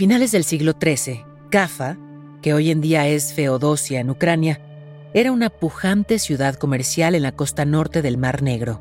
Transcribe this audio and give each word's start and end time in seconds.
Finales 0.00 0.32
del 0.32 0.44
siglo 0.44 0.72
XIII, 0.80 1.26
Kaffa, 1.50 1.98
que 2.40 2.54
hoy 2.54 2.70
en 2.70 2.80
día 2.80 3.06
es 3.06 3.34
Feodosia 3.34 4.00
en 4.00 4.08
Ucrania, 4.08 4.58
era 5.12 5.30
una 5.30 5.50
pujante 5.50 6.18
ciudad 6.18 6.54
comercial 6.54 7.14
en 7.14 7.20
la 7.20 7.32
costa 7.32 7.66
norte 7.66 8.00
del 8.00 8.16
Mar 8.16 8.40
Negro. 8.40 8.80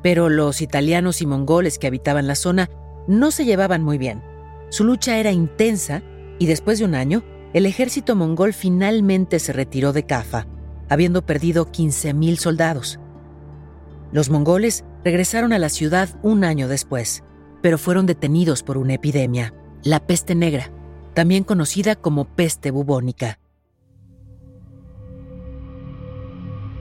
Pero 0.00 0.28
los 0.28 0.62
italianos 0.62 1.22
y 1.22 1.26
mongoles 1.26 1.80
que 1.80 1.88
habitaban 1.88 2.28
la 2.28 2.36
zona 2.36 2.70
no 3.08 3.32
se 3.32 3.46
llevaban 3.46 3.82
muy 3.82 3.98
bien. 3.98 4.22
Su 4.68 4.84
lucha 4.84 5.18
era 5.18 5.32
intensa 5.32 6.04
y 6.38 6.46
después 6.46 6.78
de 6.78 6.84
un 6.84 6.94
año, 6.94 7.24
el 7.52 7.66
ejército 7.66 8.14
mongol 8.14 8.52
finalmente 8.52 9.40
se 9.40 9.52
retiró 9.52 9.92
de 9.92 10.06
Kaffa, 10.06 10.46
habiendo 10.88 11.26
perdido 11.26 11.66
15.000 11.66 12.36
soldados. 12.36 13.00
Los 14.12 14.30
mongoles 14.30 14.84
regresaron 15.02 15.52
a 15.52 15.58
la 15.58 15.68
ciudad 15.68 16.10
un 16.22 16.44
año 16.44 16.68
después, 16.68 17.24
pero 17.60 17.76
fueron 17.76 18.06
detenidos 18.06 18.62
por 18.62 18.78
una 18.78 18.94
epidemia, 18.94 19.52
la 19.82 20.00
peste 20.06 20.34
negra, 20.34 20.70
también 21.14 21.44
conocida 21.44 21.96
como 21.96 22.24
peste 22.24 22.70
bubónica. 22.70 23.38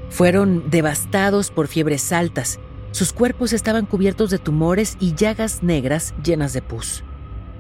Fueron 0.10 0.70
devastados 0.70 1.52
por 1.52 1.68
fiebres 1.68 2.12
altas. 2.12 2.60
Sus 2.92 3.14
cuerpos 3.14 3.54
estaban 3.54 3.86
cubiertos 3.86 4.30
de 4.30 4.40
tumores 4.40 4.98
y 5.00 5.14
llagas 5.14 5.62
negras 5.64 6.14
llenas 6.24 6.54
de 6.54 6.62
pus. 6.62 7.04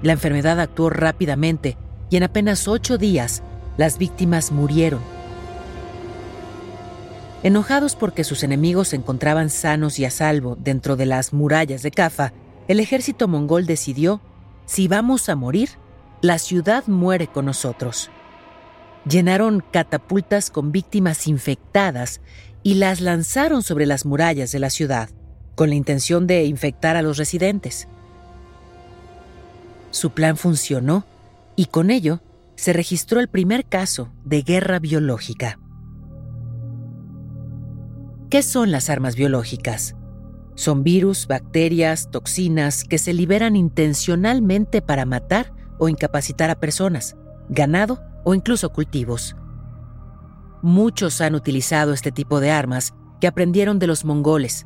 La 0.01 0.13
enfermedad 0.13 0.59
actuó 0.59 0.89
rápidamente 0.89 1.77
y 2.09 2.17
en 2.17 2.23
apenas 2.23 2.67
ocho 2.67 2.97
días 2.97 3.43
las 3.77 3.97
víctimas 3.97 4.51
murieron. 4.51 5.01
Enojados 7.43 7.95
porque 7.95 8.23
sus 8.23 8.43
enemigos 8.43 8.89
se 8.89 8.95
encontraban 8.95 9.49
sanos 9.49 9.99
y 9.99 10.05
a 10.05 10.11
salvo 10.11 10.57
dentro 10.59 10.95
de 10.95 11.05
las 11.05 11.33
murallas 11.33 11.83
de 11.83 11.91
Cafa, 11.91 12.33
el 12.67 12.79
ejército 12.79 13.27
mongol 13.27 13.65
decidió, 13.65 14.21
si 14.67 14.89
vamos 14.89 15.29
a 15.29 15.35
morir, 15.35 15.69
la 16.21 16.37
ciudad 16.37 16.85
muere 16.87 17.27
con 17.27 17.45
nosotros. 17.45 18.11
Llenaron 19.09 19.63
catapultas 19.71 20.51
con 20.51 20.73
víctimas 20.73 21.25
infectadas 21.27 22.19
y 22.63 22.75
las 22.75 22.99
lanzaron 22.99 23.63
sobre 23.63 23.85
las 23.85 24.05
murallas 24.05 24.51
de 24.51 24.59
la 24.59 24.69
ciudad, 24.69 25.09
con 25.55 25.69
la 25.69 25.75
intención 25.75 26.27
de 26.27 26.43
infectar 26.43 26.97
a 26.97 27.01
los 27.01 27.17
residentes. 27.17 27.87
Su 29.91 30.09
plan 30.11 30.35
funcionó 30.35 31.05
y 31.55 31.67
con 31.67 31.89
ello 31.89 32.21
se 32.55 32.73
registró 32.73 33.21
el 33.21 33.29
primer 33.29 33.65
caso 33.65 34.11
de 34.25 34.41
guerra 34.41 34.79
biológica. 34.79 35.59
¿Qué 38.29 38.43
son 38.43 38.71
las 38.71 38.89
armas 38.89 39.15
biológicas? 39.15 39.95
Son 40.57 40.81
virus, 40.81 41.27
bacterias, 41.27 42.09
toxinas 42.09 42.83
que 42.83 42.97
se 42.97 43.13
liberan 43.13 43.55
intencionalmente 43.55 44.81
para 44.81 45.05
matar 45.05 45.53
o 45.77 45.87
incapacitar 45.87 46.49
a 46.49 46.59
personas, 46.59 47.15
ganado 47.47 48.01
o 48.25 48.33
incluso 48.33 48.71
cultivos. 48.71 49.35
Muchos 50.63 51.21
han 51.21 51.35
utilizado 51.35 51.93
este 51.93 52.11
tipo 52.11 52.39
de 52.39 52.49
armas 52.49 52.95
que 53.21 53.27
aprendieron 53.27 53.77
de 53.77 53.85
los 53.85 54.03
mongoles, 54.03 54.65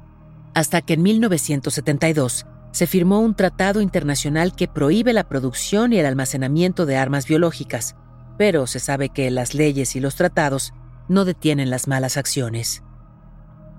hasta 0.53 0.81
que 0.81 0.93
en 0.93 1.03
1972 1.03 2.45
se 2.71 2.87
firmó 2.87 3.19
un 3.19 3.35
tratado 3.35 3.81
internacional 3.81 4.55
que 4.55 4.69
prohíbe 4.69 5.11
la 5.11 5.27
producción 5.27 5.91
y 5.91 5.99
el 5.99 6.05
almacenamiento 6.05 6.85
de 6.85 6.95
armas 6.95 7.27
biológicas, 7.27 7.97
pero 8.37 8.65
se 8.65 8.79
sabe 8.79 9.09
que 9.09 9.29
las 9.29 9.53
leyes 9.53 9.97
y 9.97 9.99
los 9.99 10.15
tratados 10.15 10.71
no 11.09 11.25
detienen 11.25 11.69
las 11.69 11.89
malas 11.89 12.15
acciones. 12.15 12.81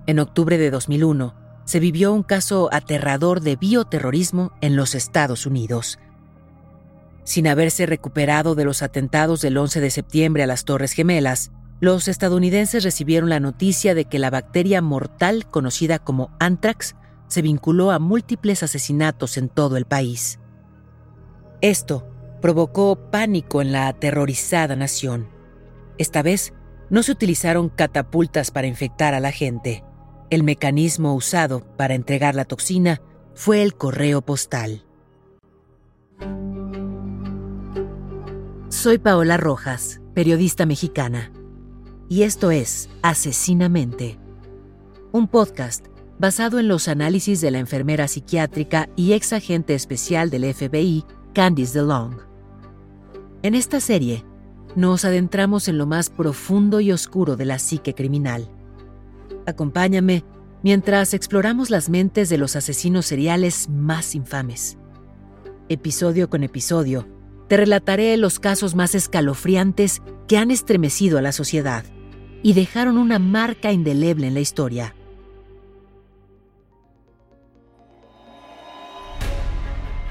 En 0.05 0.19
octubre 0.19 0.59
de 0.59 0.69
2001, 0.69 1.42
se 1.65 1.79
vivió 1.79 2.13
un 2.13 2.23
caso 2.23 2.69
aterrador 2.71 3.41
de 3.41 3.55
bioterrorismo 3.55 4.51
en 4.61 4.75
los 4.75 4.95
Estados 4.95 5.45
Unidos. 5.45 5.99
Sin 7.23 7.47
haberse 7.47 7.85
recuperado 7.85 8.55
de 8.55 8.65
los 8.65 8.81
atentados 8.81 9.41
del 9.41 9.57
11 9.57 9.79
de 9.79 9.89
septiembre 9.89 10.43
a 10.43 10.47
las 10.47 10.65
Torres 10.65 10.91
Gemelas, 10.91 11.51
los 11.79 12.07
estadounidenses 12.07 12.83
recibieron 12.83 13.29
la 13.29 13.39
noticia 13.39 13.95
de 13.95 14.05
que 14.05 14.19
la 14.19 14.29
bacteria 14.29 14.81
mortal 14.81 15.49
conocida 15.49 15.99
como 15.99 16.31
anthrax 16.39 16.95
se 17.27 17.41
vinculó 17.41 17.91
a 17.91 17.99
múltiples 17.99 18.63
asesinatos 18.63 19.37
en 19.37 19.49
todo 19.49 19.77
el 19.77 19.85
país. 19.85 20.39
Esto 21.61 22.07
provocó 22.41 23.09
pánico 23.09 23.61
en 23.61 23.71
la 23.71 23.87
aterrorizada 23.87 24.75
nación. 24.75 25.29
Esta 25.97 26.21
vez 26.21 26.53
no 26.89 27.03
se 27.03 27.13
utilizaron 27.13 27.69
catapultas 27.69 28.51
para 28.51 28.67
infectar 28.67 29.13
a 29.13 29.19
la 29.19 29.31
gente. 29.31 29.83
El 30.33 30.41
mecanismo 30.41 31.13
usado 31.13 31.59
para 31.77 31.93
entregar 31.93 32.33
la 32.33 32.45
toxina 32.45 33.03
fue 33.35 33.61
el 33.61 33.75
correo 33.75 34.23
postal. 34.23 34.83
Soy 38.67 38.97
Paola 38.97 39.37
Rojas, 39.37 40.01
periodista 40.15 40.65
mexicana, 40.65 41.31
y 42.09 42.23
esto 42.23 42.49
es 42.49 42.89
Asesinamente, 43.03 44.17
un 45.11 45.27
podcast 45.27 45.85
basado 46.17 46.57
en 46.57 46.67
los 46.67 46.87
análisis 46.87 47.39
de 47.39 47.51
la 47.51 47.59
enfermera 47.59 48.07
psiquiátrica 48.07 48.89
y 48.95 49.13
ex 49.13 49.33
agente 49.33 49.75
especial 49.75 50.31
del 50.31 50.51
FBI, 50.51 51.05
Candice 51.35 51.77
DeLong. 51.77 52.17
En 53.43 53.53
esta 53.53 53.79
serie, 53.79 54.25
nos 54.75 55.05
adentramos 55.05 55.67
en 55.67 55.77
lo 55.77 55.85
más 55.85 56.09
profundo 56.09 56.79
y 56.79 56.91
oscuro 56.91 57.35
de 57.35 57.45
la 57.45 57.59
psique 57.59 57.93
criminal. 57.93 58.49
Acompáñame 59.45 60.23
mientras 60.63 61.13
exploramos 61.13 61.69
las 61.69 61.89
mentes 61.89 62.29
de 62.29 62.37
los 62.37 62.55
asesinos 62.55 63.05
seriales 63.05 63.67
más 63.69 64.15
infames. 64.15 64.77
Episodio 65.67 66.29
con 66.29 66.43
episodio, 66.43 67.07
te 67.49 67.57
relataré 67.57 68.15
los 68.15 68.39
casos 68.39 68.73
más 68.73 68.95
escalofriantes 68.95 70.01
que 70.27 70.37
han 70.37 70.51
estremecido 70.51 71.17
a 71.17 71.21
la 71.21 71.33
sociedad 71.33 71.83
y 72.41 72.53
dejaron 72.53 72.97
una 72.97 73.19
marca 73.19 73.71
indeleble 73.71 74.27
en 74.27 74.33
la 74.33 74.39
historia. 74.39 74.95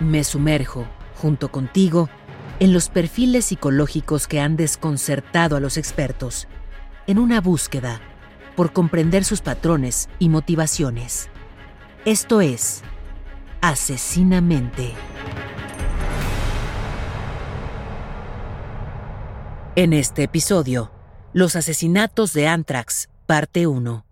Me 0.00 0.24
sumerjo, 0.24 0.86
junto 1.14 1.50
contigo, 1.50 2.10
en 2.60 2.72
los 2.72 2.90
perfiles 2.90 3.46
psicológicos 3.46 4.26
que 4.26 4.40
han 4.40 4.56
desconcertado 4.56 5.56
a 5.56 5.60
los 5.60 5.76
expertos, 5.78 6.48
en 7.06 7.18
una 7.18 7.40
búsqueda 7.40 8.00
por 8.56 8.72
comprender 8.72 9.24
sus 9.24 9.40
patrones 9.40 10.08
y 10.18 10.28
motivaciones. 10.28 11.28
Esto 12.04 12.40
es 12.40 12.82
Asesinamente. 13.60 14.92
En 19.76 19.92
este 19.92 20.24
episodio, 20.24 20.92
los 21.32 21.56
asesinatos 21.56 22.32
de 22.32 22.46
Anthrax, 22.46 23.08
parte 23.26 23.66
1. 23.66 24.04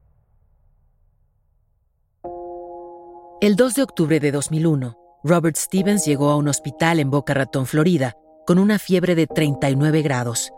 El 3.43 3.57
2 3.57 3.75
de 3.75 3.83
octubre 3.83 4.21
de 4.21 4.33
2001, 4.33 4.97
Robert 5.25 5.57
Stevens 5.57 6.07
llegó 6.07 6.31
a 6.31 6.37
un 6.37 6.49
hospital 6.49 7.01
en 7.01 7.11
Boca 7.11 7.35
Ratón, 7.35 7.67
Florida, 7.67 8.15
con 8.47 8.59
una 8.59 8.79
fiebre 8.79 9.15
de 9.15 9.27
39 9.27 10.03
grados. 10.03 10.53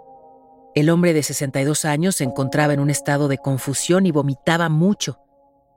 El 0.75 0.89
hombre 0.89 1.13
de 1.13 1.23
62 1.23 1.85
años 1.85 2.17
se 2.17 2.25
encontraba 2.25 2.73
en 2.73 2.81
un 2.81 2.89
estado 2.89 3.29
de 3.29 3.37
confusión 3.37 4.07
y 4.07 4.11
vomitaba 4.11 4.71
mucho. 4.71 5.19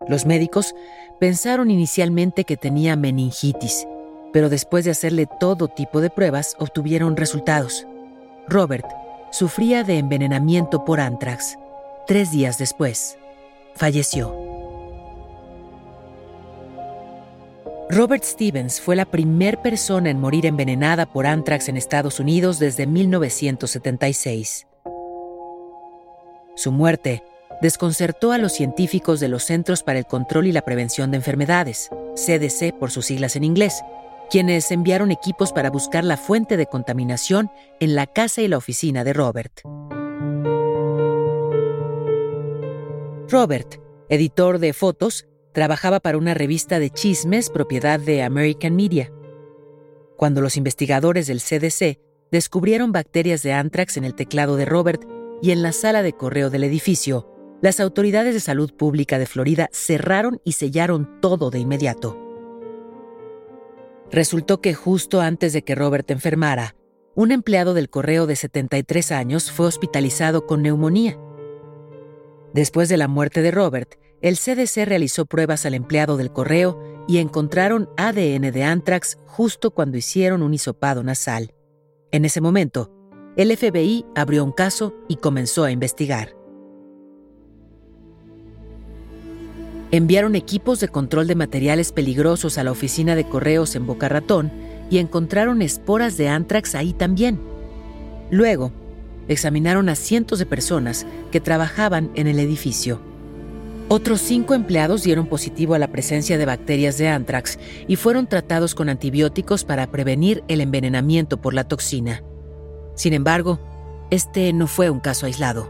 Los 0.07 0.25
médicos 0.25 0.73
pensaron 1.19 1.69
inicialmente 1.69 2.45
que 2.45 2.55
tenía 2.55 2.95
meningitis, 2.95 3.85
pero 4.31 4.47
después 4.47 4.85
de 4.85 4.91
hacerle 4.91 5.27
todo 5.39 5.67
tipo 5.67 5.99
de 5.99 6.09
pruebas 6.09 6.55
obtuvieron 6.59 7.17
resultados. 7.17 7.85
Robert 8.47 8.85
sufría 9.31 9.83
de 9.83 9.97
envenenamiento 9.97 10.85
por 10.85 11.01
anthrax. 11.01 11.57
Tres 12.07 12.31
días 12.31 12.57
después, 12.57 13.17
falleció. 13.73 14.33
Robert 17.89 18.23
Stevens 18.23 18.79
fue 18.79 18.95
la 18.95 19.05
primera 19.05 19.61
persona 19.61 20.09
en 20.09 20.19
morir 20.19 20.45
envenenada 20.45 21.05
por 21.05 21.27
anthrax 21.27 21.67
en 21.67 21.75
Estados 21.75 22.19
Unidos 22.19 22.59
desde 22.59 22.87
1976. 22.87 24.67
Su 26.55 26.71
muerte 26.71 27.23
desconcertó 27.61 28.31
a 28.31 28.37
los 28.37 28.53
científicos 28.53 29.19
de 29.19 29.27
los 29.27 29.43
Centros 29.43 29.83
para 29.83 29.99
el 29.99 30.05
Control 30.05 30.47
y 30.47 30.51
la 30.51 30.61
Prevención 30.61 31.11
de 31.11 31.17
Enfermedades, 31.17 31.89
CDC 32.15 32.73
por 32.77 32.91
sus 32.91 33.05
siglas 33.05 33.35
en 33.35 33.43
inglés, 33.43 33.81
quienes 34.29 34.71
enviaron 34.71 35.11
equipos 35.11 35.51
para 35.51 35.69
buscar 35.69 36.03
la 36.03 36.17
fuente 36.17 36.57
de 36.57 36.65
contaminación 36.65 37.51
en 37.79 37.95
la 37.95 38.07
casa 38.07 38.41
y 38.41 38.47
la 38.47 38.57
oficina 38.57 39.03
de 39.03 39.13
Robert. 39.13 39.61
Robert, 43.29 43.75
editor 44.09 44.59
de 44.59 44.73
fotos, 44.73 45.27
trabajaba 45.51 45.99
para 45.99 46.17
una 46.17 46.33
revista 46.33 46.79
de 46.79 46.89
chismes 46.89 47.49
propiedad 47.49 47.99
de 47.99 48.23
American 48.23 48.75
Media. 48.75 49.11
Cuando 50.17 50.41
los 50.41 50.55
investigadores 50.57 51.27
del 51.27 51.41
CDC 51.41 51.99
descubrieron 52.31 52.91
bacterias 52.91 53.43
de 53.43 53.53
anthrax 53.53 53.97
en 53.97 54.05
el 54.05 54.15
teclado 54.15 54.55
de 54.55 54.65
Robert 54.65 55.03
y 55.41 55.51
en 55.51 55.61
la 55.61 55.71
sala 55.71 56.03
de 56.03 56.13
correo 56.13 56.49
del 56.49 56.63
edificio, 56.63 57.29
las 57.61 57.79
autoridades 57.79 58.33
de 58.33 58.39
salud 58.39 58.73
pública 58.73 59.17
de 59.17 59.25
Florida 59.25 59.69
cerraron 59.71 60.41
y 60.43 60.53
sellaron 60.53 61.19
todo 61.21 61.49
de 61.49 61.59
inmediato. 61.59 62.19
Resultó 64.11 64.61
que 64.61 64.73
justo 64.73 65.21
antes 65.21 65.53
de 65.53 65.63
que 65.63 65.75
Robert 65.75 66.09
enfermara, 66.11 66.75
un 67.15 67.31
empleado 67.31 67.73
del 67.73 67.89
correo 67.89 68.27
de 68.27 68.35
73 68.35 69.11
años 69.11 69.51
fue 69.51 69.67
hospitalizado 69.67 70.45
con 70.45 70.61
neumonía. 70.61 71.17
Después 72.53 72.89
de 72.89 72.97
la 72.97 73.07
muerte 73.07 73.41
de 73.41 73.51
Robert, 73.51 73.95
el 74.21 74.37
CDC 74.37 74.85
realizó 74.85 75.25
pruebas 75.25 75.65
al 75.65 75.73
empleado 75.73 76.17
del 76.17 76.31
correo 76.31 76.79
y 77.07 77.17
encontraron 77.17 77.89
ADN 77.97 78.51
de 78.51 78.63
anthrax 78.63 79.17
justo 79.25 79.71
cuando 79.71 79.97
hicieron 79.97 80.41
un 80.41 80.53
hisopado 80.53 81.03
nasal. 81.03 81.53
En 82.11 82.25
ese 82.25 82.41
momento, 82.41 82.94
el 83.37 83.55
FBI 83.55 84.05
abrió 84.15 84.43
un 84.43 84.51
caso 84.51 84.93
y 85.07 85.17
comenzó 85.17 85.65
a 85.65 85.71
investigar. 85.71 86.35
Enviaron 89.91 90.35
equipos 90.35 90.79
de 90.79 90.87
control 90.87 91.27
de 91.27 91.35
materiales 91.35 91.91
peligrosos 91.91 92.57
a 92.57 92.63
la 92.63 92.71
oficina 92.71 93.15
de 93.15 93.27
correos 93.27 93.75
en 93.75 93.85
Boca 93.85 94.09
Ratón 94.09 94.51
y 94.89 94.97
encontraron 94.99 95.61
esporas 95.61 96.17
de 96.17 96.29
anthrax 96.29 96.75
ahí 96.75 96.93
también. 96.93 97.39
Luego, 98.31 98.71
examinaron 99.27 99.89
a 99.89 99.95
cientos 99.95 100.39
de 100.39 100.45
personas 100.45 101.05
que 101.31 101.39
trabajaban 101.39 102.11
en 102.15 102.27
el 102.27 102.39
edificio. 102.39 102.99
Otros 103.87 104.21
cinco 104.21 104.53
empleados 104.53 105.03
dieron 105.03 105.27
positivo 105.27 105.75
a 105.75 105.79
la 105.79 105.91
presencia 105.91 106.37
de 106.37 106.45
bacterias 106.45 106.97
de 106.97 107.07
anthrax 107.07 107.59
y 107.87 107.97
fueron 107.97 108.27
tratados 108.27 108.73
con 108.73 108.89
antibióticos 108.89 109.63
para 109.63 109.91
prevenir 109.91 110.43
el 110.47 110.61
envenenamiento 110.61 111.39
por 111.39 111.53
la 111.53 111.65
toxina. 111.65 112.23
Sin 112.95 113.13
embargo, 113.13 113.59
este 114.09 114.51
no 114.53 114.67
fue 114.67 114.89
un 114.89 114.99
caso 114.99 115.25
aislado. 115.25 115.69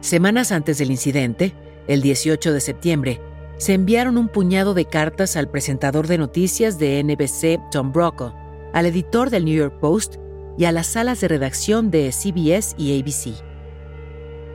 Semanas 0.00 0.52
antes 0.52 0.78
del 0.78 0.90
incidente, 0.90 1.54
el 1.88 2.02
18 2.02 2.52
de 2.52 2.60
septiembre, 2.60 3.20
se 3.56 3.74
enviaron 3.74 4.16
un 4.16 4.28
puñado 4.28 4.72
de 4.72 4.84
cartas 4.84 5.36
al 5.36 5.50
presentador 5.50 6.06
de 6.06 6.18
noticias 6.18 6.78
de 6.78 7.02
NBC, 7.02 7.70
Tom 7.72 7.92
Brokaw, 7.92 8.32
al 8.72 8.86
editor 8.86 9.30
del 9.30 9.44
New 9.44 9.56
York 9.56 9.74
Post 9.80 10.16
y 10.56 10.64
a 10.64 10.72
las 10.72 10.86
salas 10.86 11.20
de 11.20 11.28
redacción 11.28 11.90
de 11.90 12.12
CBS 12.12 12.74
y 12.78 13.00
ABC. 13.00 13.34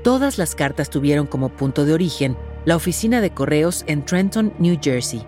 Todas 0.04 0.38
las 0.38 0.56
cartas 0.56 0.90
tuvieron 0.90 1.28
como 1.28 1.50
punto 1.50 1.86
de 1.86 1.94
origen 1.94 2.38
la 2.66 2.78
oficina 2.78 3.20
de 3.20 3.32
correos 3.32 3.84
en 3.88 4.06
Trenton, 4.06 4.54
New 4.60 4.78
Jersey, 4.82 5.26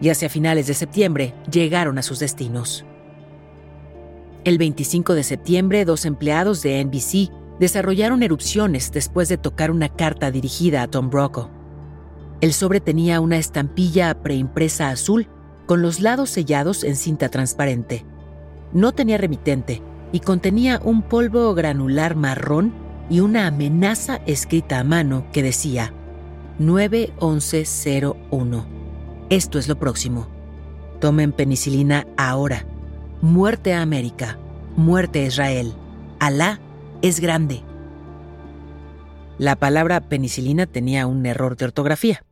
y 0.00 0.10
hacia 0.10 0.28
finales 0.28 0.68
de 0.68 0.74
septiembre 0.74 1.34
llegaron 1.50 1.98
a 1.98 2.02
sus 2.02 2.20
destinos. 2.20 2.84
El 4.48 4.56
25 4.56 5.14
de 5.14 5.24
septiembre, 5.24 5.84
dos 5.84 6.06
empleados 6.06 6.62
de 6.62 6.82
NBC 6.82 7.30
desarrollaron 7.60 8.22
erupciones 8.22 8.90
después 8.90 9.28
de 9.28 9.36
tocar 9.36 9.70
una 9.70 9.90
carta 9.90 10.30
dirigida 10.30 10.80
a 10.80 10.88
Tom 10.88 11.10
Brokaw. 11.10 11.50
El 12.40 12.54
sobre 12.54 12.80
tenía 12.80 13.20
una 13.20 13.36
estampilla 13.36 14.22
preimpresa 14.22 14.88
azul 14.88 15.28
con 15.66 15.82
los 15.82 16.00
lados 16.00 16.30
sellados 16.30 16.82
en 16.82 16.96
cinta 16.96 17.28
transparente. 17.28 18.06
No 18.72 18.92
tenía 18.92 19.18
remitente 19.18 19.82
y 20.12 20.20
contenía 20.20 20.80
un 20.82 21.02
polvo 21.02 21.52
granular 21.52 22.16
marrón 22.16 22.72
y 23.10 23.20
una 23.20 23.48
amenaza 23.48 24.22
escrita 24.24 24.78
a 24.78 24.84
mano 24.84 25.26
que 25.30 25.42
decía 25.42 25.92
91101. 26.58 28.66
Esto 29.28 29.58
es 29.58 29.68
lo 29.68 29.78
próximo. 29.78 30.26
Tomen 31.00 31.32
penicilina 31.32 32.06
ahora. 32.16 32.64
Muerte 33.20 33.72
a 33.72 33.82
América. 33.82 34.38
Muerte 34.76 35.18
a 35.18 35.26
Israel. 35.26 35.74
Alá 36.20 36.60
es 37.02 37.18
grande. 37.18 37.62
La 39.38 39.56
palabra 39.56 40.00
penicilina 40.00 40.66
tenía 40.66 41.08
un 41.08 41.26
error 41.26 41.56
de 41.56 41.64
ortografía. 41.64 42.24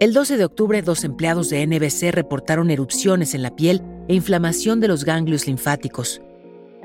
El 0.00 0.12
12 0.12 0.36
de 0.36 0.44
octubre, 0.44 0.82
dos 0.82 1.04
empleados 1.04 1.48
de 1.48 1.64
NBC 1.64 2.10
reportaron 2.12 2.72
erupciones 2.72 3.36
en 3.36 3.42
la 3.42 3.54
piel 3.54 3.82
e 4.08 4.14
inflamación 4.14 4.80
de 4.80 4.88
los 4.88 5.04
ganglios 5.04 5.46
linfáticos. 5.46 6.20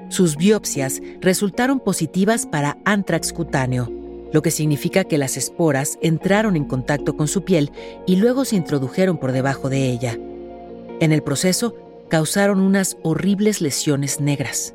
Sus 0.10 0.38
biopsias 0.38 1.02
resultaron 1.20 1.80
positivas 1.80 2.46
para 2.46 2.78
antrax 2.86 3.34
cutáneo, 3.34 3.92
lo 4.32 4.44
que 4.44 4.52
significa 4.52 5.04
que 5.04 5.18
las 5.18 5.36
esporas 5.36 5.98
entraron 6.04 6.56
en 6.56 6.66
contacto 6.66 7.18
con 7.18 7.28
su 7.28 7.44
piel 7.44 7.72
y 8.06 8.18
luego 8.18 8.46
se 8.46 8.56
introdujeron 8.56 9.18
por 9.18 9.32
debajo 9.32 9.68
de 9.68 9.90
ella. 9.90 10.16
En 11.00 11.12
el 11.12 11.24
proceso, 11.24 11.76
causaron 12.10 12.60
unas 12.60 12.98
horribles 13.04 13.62
lesiones 13.62 14.20
negras. 14.20 14.74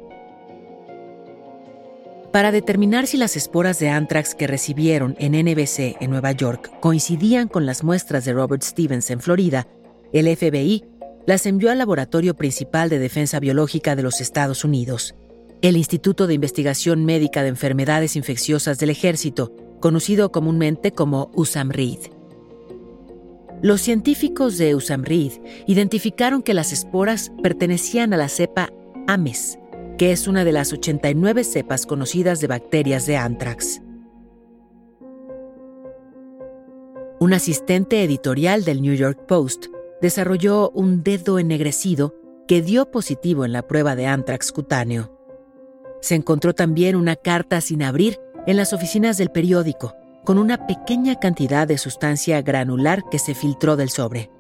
Para 2.33 2.51
determinar 2.51 3.07
si 3.07 3.17
las 3.17 3.37
esporas 3.37 3.79
de 3.79 3.91
anthrax 3.91 4.35
que 4.35 4.47
recibieron 4.47 5.15
en 5.21 5.33
NBC 5.33 5.97
en 6.01 6.11
Nueva 6.11 6.33
York 6.33 6.71
coincidían 6.81 7.47
con 7.47 7.65
las 7.65 7.85
muestras 7.85 8.25
de 8.25 8.33
Robert 8.33 8.63
Stevens 8.63 9.11
en 9.11 9.21
Florida, 9.21 9.69
el 10.13 10.35
FBI 10.35 10.85
las 11.27 11.47
envió 11.47 11.71
al 11.71 11.79
Laboratorio 11.79 12.35
Principal 12.35 12.89
de 12.89 12.99
Defensa 12.99 13.39
Biológica 13.39 13.95
de 13.95 14.03
los 14.03 14.21
Estados 14.21 14.65
Unidos, 14.65 15.15
el 15.63 15.77
Instituto 15.77 16.27
de 16.27 16.35
Investigación 16.35 17.05
Médica 17.05 17.43
de 17.43 17.49
Enfermedades 17.49 18.17
Infecciosas 18.17 18.79
del 18.79 18.91
Ejército, 18.91 19.55
conocido 19.81 20.33
comúnmente 20.33 20.93
como 20.93 21.31
USAMRID. 21.35 22.14
Los 23.65 23.81
científicos 23.81 24.59
de 24.59 24.75
USAMRID 24.75 25.41
identificaron 25.67 26.43
que 26.43 26.53
las 26.53 26.71
esporas 26.71 27.33
pertenecían 27.43 28.13
a 28.13 28.19
la 28.19 28.29
cepa 28.29 28.69
Ames, 29.07 29.59
que 29.97 30.13
es 30.13 30.29
una 30.29 30.45
de 30.45 30.53
las 30.53 30.71
89 30.75 31.45
cepas 31.45 31.87
conocidas 31.87 32.43
de 32.43 32.47
bacterias 32.47 33.07
de 33.07 33.17
anthrax. 33.17 33.81
Un 37.19 37.33
asistente 37.33 38.05
editorial 38.05 38.65
del 38.65 38.83
New 38.83 38.93
York 38.93 39.25
Post 39.27 39.69
desarrolló 40.03 40.69
un 40.73 41.03
dedo 41.03 41.39
ennegrecido 41.39 42.15
que 42.47 42.61
dio 42.61 42.91
positivo 42.91 43.47
en 43.47 43.53
la 43.55 43.67
prueba 43.67 43.97
de 43.97 44.07
anthrax 44.07 44.53
cutáneo. 44.53 45.19
Se 46.03 46.15
encontró 46.15 46.53
también 46.53 46.97
una 46.97 47.17
carta 47.17 47.63
sin 47.63 47.83
abrir 47.83 48.21
en 48.47 48.59
las 48.59 48.75
oficinas 48.75 49.17
del 49.17 49.31
periódico, 49.31 49.95
con 50.25 50.39
una 50.39 50.67
pequeña 50.67 51.17
cantidad 51.17 51.69
de 51.69 51.79
sustancia 51.79 52.41
granular 52.43 53.05
que 53.11 53.19
se 53.19 53.35
filtró 53.35 53.77
del 53.77 53.91
sobre. 53.91 54.31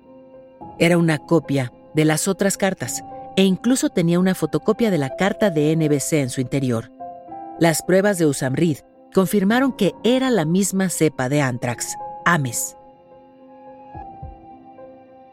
Era 0.78 0.98
una 0.98 1.18
copia 1.18 1.72
de 1.94 2.04
las 2.04 2.26
otras 2.26 2.56
cartas, 2.56 3.04
e 3.36 3.44
incluso 3.44 3.90
tenía 3.90 4.18
una 4.18 4.34
fotocopia 4.34 4.90
de 4.90 4.98
la 4.98 5.16
carta 5.16 5.50
de 5.50 5.74
NBC 5.76 6.14
en 6.14 6.30
su 6.30 6.40
interior. 6.40 6.90
Las 7.58 7.82
pruebas 7.82 8.18
de 8.18 8.26
Usamrid 8.26 8.78
confirmaron 9.12 9.72
que 9.72 9.92
era 10.02 10.30
la 10.30 10.44
misma 10.44 10.88
cepa 10.88 11.28
de 11.28 11.40
anthrax, 11.40 11.94
Ames. 12.24 12.76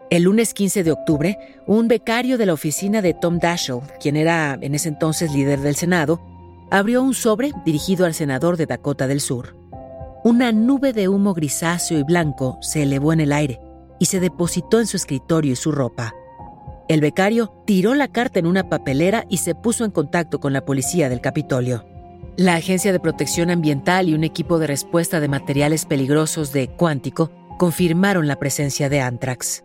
El 0.09 0.23
lunes 0.23 0.53
15 0.53 0.83
de 0.83 0.91
octubre, 0.91 1.37
un 1.65 1.87
becario 1.87 2.37
de 2.37 2.45
la 2.45 2.53
oficina 2.53 3.01
de 3.01 3.13
Tom 3.13 3.39
Daschle, 3.39 3.81
quien 3.99 4.17
era 4.17 4.57
en 4.59 4.75
ese 4.75 4.89
entonces 4.89 5.31
líder 5.31 5.61
del 5.61 5.75
Senado, 5.75 6.21
abrió 6.69 7.01
un 7.01 7.13
sobre 7.13 7.53
dirigido 7.65 8.05
al 8.05 8.13
senador 8.13 8.57
de 8.57 8.65
Dakota 8.65 9.07
del 9.07 9.21
Sur. 9.21 9.60
Una 10.23 10.51
nube 10.51 10.93
de 10.93 11.07
humo 11.07 11.33
grisáceo 11.33 11.97
y 11.97 12.03
blanco 12.03 12.59
se 12.61 12.83
elevó 12.83 13.11
en 13.11 13.21
el 13.21 13.33
aire 13.33 13.59
y 13.99 14.05
se 14.05 14.19
depositó 14.19 14.79
en 14.79 14.85
su 14.85 14.95
escritorio 14.95 15.53
y 15.53 15.55
su 15.55 15.71
ropa. 15.71 16.13
El 16.87 17.01
becario 17.01 17.51
tiró 17.65 17.95
la 17.95 18.07
carta 18.07 18.37
en 18.37 18.45
una 18.45 18.69
papelera 18.69 19.25
y 19.29 19.37
se 19.37 19.55
puso 19.55 19.83
en 19.83 19.89
contacto 19.89 20.39
con 20.39 20.53
la 20.53 20.63
policía 20.63 21.09
del 21.09 21.21
Capitolio. 21.21 21.85
La 22.37 22.55
Agencia 22.55 22.91
de 22.91 22.99
Protección 22.99 23.49
Ambiental 23.49 24.09
y 24.09 24.13
un 24.13 24.23
equipo 24.23 24.59
de 24.59 24.67
respuesta 24.67 25.19
de 25.19 25.27
materiales 25.27 25.85
peligrosos 25.85 26.53
de 26.53 26.67
Cuántico 26.67 27.31
confirmaron 27.57 28.27
la 28.27 28.37
presencia 28.37 28.89
de 28.89 29.01
anthrax. 29.01 29.63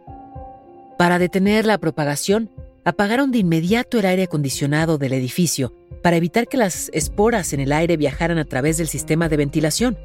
Para 0.97 1.19
detener 1.19 1.67
la 1.67 1.77
propagación, 1.77 2.51
apagaron 2.85 3.31
de 3.31 3.39
inmediato 3.39 3.99
el 3.99 4.07
aire 4.07 4.23
acondicionado 4.23 4.97
del 4.97 5.13
edificio 5.13 5.75
para 6.03 6.17
evitar 6.17 6.49
que 6.49 6.57
las 6.57 6.89
esporas 6.95 7.53
en 7.53 7.61
el 7.61 7.73
aire 7.73 7.99
viajaran 7.99 8.39
a 8.39 8.45
través 8.47 8.79
del 8.79 8.89
sistema 8.89 9.29
de 9.29 9.37
ventilación. 9.37 9.99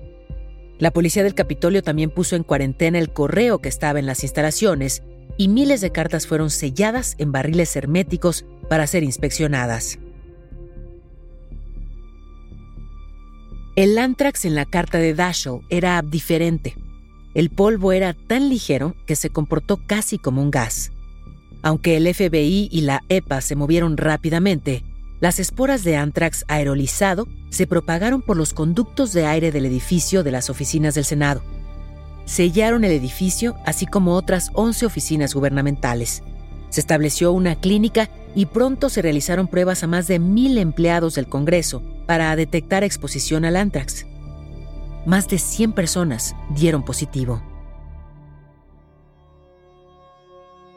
La 0.81 0.89
policía 0.89 1.23
del 1.23 1.35
Capitolio 1.35 1.83
también 1.83 2.09
puso 2.09 2.35
en 2.35 2.41
cuarentena 2.41 2.97
el 2.97 3.13
correo 3.13 3.59
que 3.59 3.69
estaba 3.69 3.99
en 3.99 4.07
las 4.07 4.23
instalaciones 4.23 5.03
y 5.37 5.47
miles 5.47 5.79
de 5.79 5.91
cartas 5.91 6.25
fueron 6.25 6.49
selladas 6.49 7.13
en 7.19 7.31
barriles 7.31 7.75
herméticos 7.75 8.45
para 8.67 8.87
ser 8.87 9.03
inspeccionadas. 9.03 9.99
El 13.75 13.95
anthrax 13.95 14.43
en 14.45 14.55
la 14.55 14.65
carta 14.65 14.97
de 14.97 15.13
Dashel 15.13 15.59
era 15.69 16.01
diferente. 16.01 16.75
El 17.35 17.51
polvo 17.51 17.91
era 17.91 18.15
tan 18.15 18.49
ligero 18.49 18.95
que 19.05 19.15
se 19.15 19.29
comportó 19.29 19.85
casi 19.85 20.17
como 20.17 20.41
un 20.41 20.49
gas. 20.49 20.91
Aunque 21.61 21.95
el 21.95 22.11
FBI 22.11 22.69
y 22.71 22.81
la 22.81 23.03
EPA 23.07 23.41
se 23.41 23.55
movieron 23.55 23.97
rápidamente, 23.97 24.83
las 25.21 25.39
esporas 25.39 25.83
de 25.83 25.95
anthrax 25.95 26.43
aerolizado 26.47 27.27
se 27.51 27.67
propagaron 27.67 28.23
por 28.23 28.35
los 28.37 28.53
conductos 28.53 29.13
de 29.13 29.27
aire 29.27 29.51
del 29.51 29.67
edificio 29.67 30.23
de 30.23 30.31
las 30.31 30.49
oficinas 30.49 30.95
del 30.95 31.05
Senado. 31.05 31.43
Sellaron 32.25 32.83
el 32.83 32.91
edificio, 32.91 33.55
así 33.65 33.85
como 33.85 34.15
otras 34.15 34.49
11 34.53 34.87
oficinas 34.87 35.35
gubernamentales. 35.35 36.23
Se 36.69 36.81
estableció 36.81 37.33
una 37.33 37.55
clínica 37.55 38.09
y 38.33 38.47
pronto 38.47 38.89
se 38.89 39.03
realizaron 39.03 39.47
pruebas 39.47 39.83
a 39.83 39.87
más 39.87 40.07
de 40.07 40.17
mil 40.17 40.57
empleados 40.57 41.13
del 41.15 41.27
Congreso 41.27 41.83
para 42.07 42.35
detectar 42.35 42.83
exposición 42.83 43.45
al 43.45 43.57
anthrax. 43.57 44.07
Más 45.05 45.27
de 45.27 45.37
100 45.37 45.73
personas 45.73 46.35
dieron 46.55 46.83
positivo. 46.83 47.43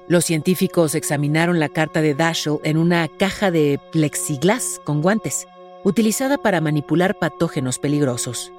Los 0.06 0.26
científicos 0.26 0.94
examinaron 0.94 1.58
la 1.58 1.68
carta 1.70 2.02
de 2.02 2.14
Dashel 2.14 2.58
en 2.62 2.76
una 2.76 3.08
caja 3.08 3.50
de 3.50 3.80
plexiglas 3.90 4.80
con 4.84 5.00
guantes, 5.00 5.46
utilizada 5.82 6.38
para 6.38 6.61
manipular 6.61 7.18
patógenos 7.18 7.78
peligrosos. 7.78 8.52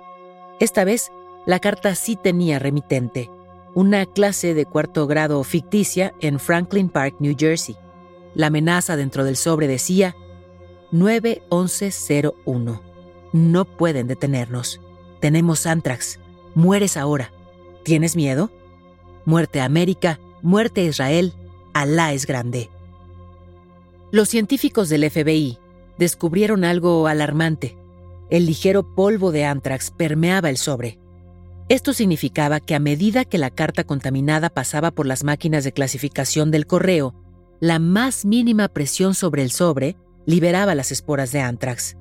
Esta 0.59 0.83
vez, 0.85 1.11
la 1.45 1.59
carta 1.59 1.93
sí 1.93 2.15
tenía 2.15 2.57
remitente, 2.57 3.29
una 3.75 4.05
clase 4.05 4.53
de 4.53 4.65
cuarto 4.65 5.05
grado 5.05 5.43
ficticia 5.43 6.13
en 6.21 6.39
Franklin 6.39 6.89
Park, 6.89 7.17
New 7.19 7.35
Jersey. 7.37 7.75
La 8.33 8.47
amenaza 8.47 8.95
dentro 8.95 9.23
del 9.25 9.35
sobre 9.35 9.67
decía 9.67 10.15
91101. 10.91 12.81
No 13.33 13.65
pueden 13.65 14.07
detenernos. 14.07 14.79
Tenemos 15.19 15.67
antrax. 15.67 16.19
Mueres 16.55 16.95
ahora. 16.95 17.31
¿Tienes 17.83 18.15
miedo? 18.15 18.49
Muerte 19.25 19.59
América, 19.59 20.19
muerte 20.45 20.83
Israel, 20.83 21.33
Alá 21.73 22.13
es 22.13 22.25
grande. 22.25 22.69
Los 24.11 24.29
científicos 24.29 24.87
del 24.87 25.09
FBI 25.09 25.57
descubrieron 25.97 26.63
algo 26.63 27.07
alarmante. 27.07 27.75
El 28.29 28.45
ligero 28.45 28.95
polvo 28.95 29.31
de 29.31 29.43
antrax 29.43 29.91
permeaba 29.91 30.49
el 30.49 30.57
sobre. 30.57 30.99
Esto 31.67 31.93
significaba 31.93 32.59
que 32.59 32.75
a 32.75 32.79
medida 32.79 33.25
que 33.25 33.39
la 33.39 33.49
carta 33.49 33.83
contaminada 33.83 34.49
pasaba 34.49 34.91
por 34.91 35.07
las 35.07 35.23
máquinas 35.23 35.63
de 35.63 35.73
clasificación 35.73 36.51
del 36.51 36.67
correo, 36.67 37.15
la 37.59 37.79
más 37.79 38.23
mínima 38.23 38.67
presión 38.67 39.15
sobre 39.15 39.41
el 39.41 39.51
sobre 39.51 39.97
liberaba 40.25 40.75
las 40.75 40.91
esporas 40.91 41.31
de 41.31 41.41
antrax. 41.41 41.97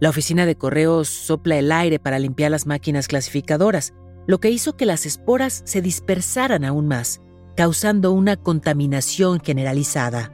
La 0.00 0.08
oficina 0.08 0.46
de 0.46 0.56
correos 0.56 1.08
sopla 1.08 1.58
el 1.58 1.70
aire 1.70 1.98
para 1.98 2.18
limpiar 2.18 2.50
las 2.50 2.66
máquinas 2.66 3.08
clasificadoras, 3.08 3.92
lo 4.26 4.40
que 4.40 4.50
hizo 4.50 4.76
que 4.76 4.86
las 4.86 5.04
esporas 5.04 5.62
se 5.66 5.82
dispersaran 5.82 6.64
aún 6.64 6.88
más, 6.88 7.20
causando 7.54 8.12
una 8.12 8.36
contaminación 8.36 9.40
generalizada. 9.40 10.32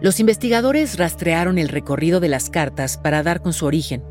Los 0.00 0.20
investigadores 0.20 0.98
rastrearon 0.98 1.58
el 1.58 1.68
recorrido 1.68 2.20
de 2.20 2.28
las 2.28 2.50
cartas 2.50 2.98
para 2.98 3.22
dar 3.22 3.40
con 3.40 3.52
su 3.52 3.64
origen. 3.66 4.04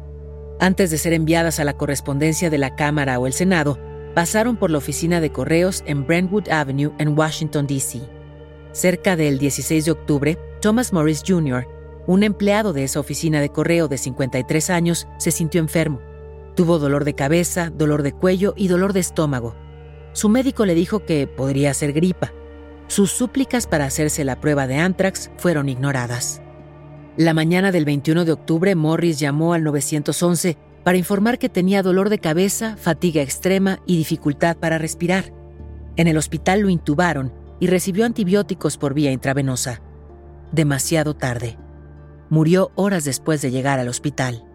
Antes 0.60 0.90
de 0.90 0.98
ser 0.98 1.14
enviadas 1.14 1.60
a 1.60 1.64
la 1.64 1.78
correspondencia 1.78 2.50
de 2.50 2.58
la 2.58 2.76
Cámara 2.76 3.20
o 3.20 3.28
el 3.28 3.34
Senado, 3.34 3.78
pasaron 4.16 4.58
por 4.58 4.72
la 4.72 4.80
oficina 4.80 5.22
de 5.22 5.32
correos 5.32 5.84
en 5.86 6.08
Brentwood 6.08 6.50
Avenue 6.50 6.94
en 6.98 7.18
Washington, 7.18 7.68
D.C. 7.68 8.02
Cerca 8.72 9.16
del 9.16 9.38
16 9.38 9.86
de 9.86 9.92
octubre, 9.92 10.40
Thomas 10.60 10.92
Morris 10.92 11.24
Jr., 11.26 11.68
un 12.08 12.24
empleado 12.24 12.74
de 12.74 12.84
esa 12.84 13.00
oficina 13.00 13.40
de 13.40 13.50
correo 13.50 13.88
de 13.88 13.98
53 13.98 14.70
años, 14.70 15.08
se 15.18 15.32
sintió 15.32 15.60
enfermo. 15.60 16.02
Tuvo 16.56 16.80
dolor 16.80 17.04
de 17.04 17.16
cabeza, 17.16 17.70
dolor 17.70 18.02
de 18.02 18.14
cuello 18.14 18.54
y 18.56 18.70
dolor 18.70 18.94
de 18.94 19.02
estómago. 19.02 19.56
Su 20.14 20.30
médico 20.30 20.66
le 20.66 20.74
dijo 20.74 21.06
que 21.06 21.28
podría 21.28 21.74
ser 21.74 21.92
gripa. 21.92 22.32
Sus 22.88 23.12
súplicas 23.12 23.68
para 23.68 23.86
hacerse 23.86 24.24
la 24.24 24.40
prueba 24.40 24.66
de 24.66 24.78
anthrax 24.78 25.32
fueron 25.38 25.68
ignoradas. 25.68 26.42
La 27.18 27.34
mañana 27.34 27.72
del 27.72 27.84
21 27.84 28.24
de 28.24 28.32
octubre, 28.32 28.76
Morris 28.76 29.20
llamó 29.20 29.54
al 29.54 29.64
911 29.64 30.58
para 30.86 30.98
informar 30.98 31.40
que 31.40 31.50
tenía 31.50 31.82
dolor 31.82 32.10
de 32.10 32.20
cabeza, 32.20 32.78
fatiga 32.78 33.22
extrema 33.22 33.80
y 33.86 33.98
dificultad 33.98 34.56
para 34.56 34.78
respirar. 34.78 35.34
En 35.98 36.08
el 36.08 36.18
hospital 36.18 36.62
lo 36.62 36.70
intubaron 36.70 37.34
y 37.60 37.68
recibió 37.68 38.06
antibióticos 38.06 38.78
por 38.78 38.94
vía 38.94 39.12
intravenosa. 39.12 39.82
Demasiado 40.52 41.16
tarde. 41.16 41.58
Murió 42.30 42.72
horas 42.76 43.04
después 43.04 43.42
de 43.42 43.52
llegar 43.52 43.80
al 43.80 43.90
hospital. 43.90 44.46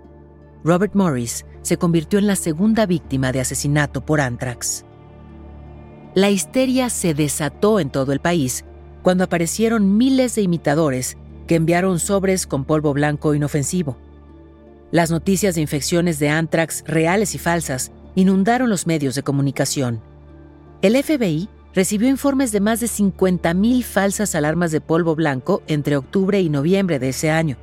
Robert 0.62 0.94
Morris 0.94 1.44
se 1.62 1.76
convirtió 1.76 2.18
en 2.18 2.26
la 2.26 2.36
segunda 2.36 2.86
víctima 2.86 3.32
de 3.32 3.40
asesinato 3.40 4.00
por 4.04 4.20
anthrax. 4.20 4.84
La 6.14 6.30
histeria 6.30 6.90
se 6.90 7.14
desató 7.14 7.78
en 7.80 7.90
todo 7.90 8.12
el 8.12 8.20
país 8.20 8.64
cuando 9.02 9.24
aparecieron 9.24 9.96
miles 9.96 10.34
de 10.34 10.42
imitadores 10.42 11.16
que 11.46 11.54
enviaron 11.54 11.98
sobres 11.98 12.46
con 12.46 12.64
polvo 12.64 12.92
blanco 12.92 13.34
inofensivo. 13.34 13.96
Las 14.90 15.10
noticias 15.10 15.54
de 15.54 15.60
infecciones 15.60 16.18
de 16.18 16.28
anthrax 16.28 16.82
reales 16.86 17.34
y 17.34 17.38
falsas 17.38 17.92
inundaron 18.14 18.70
los 18.70 18.86
medios 18.86 19.14
de 19.14 19.22
comunicación. 19.22 20.00
El 20.82 21.00
FBI 21.00 21.48
recibió 21.74 22.08
informes 22.08 22.50
de 22.52 22.60
más 22.60 22.80
de 22.80 22.86
50.000 22.86 23.82
falsas 23.84 24.34
alarmas 24.34 24.72
de 24.72 24.80
polvo 24.80 25.14
blanco 25.14 25.62
entre 25.68 25.96
octubre 25.96 26.40
y 26.40 26.48
noviembre 26.48 26.98
de 26.98 27.10
ese 27.10 27.30
año. 27.30 27.56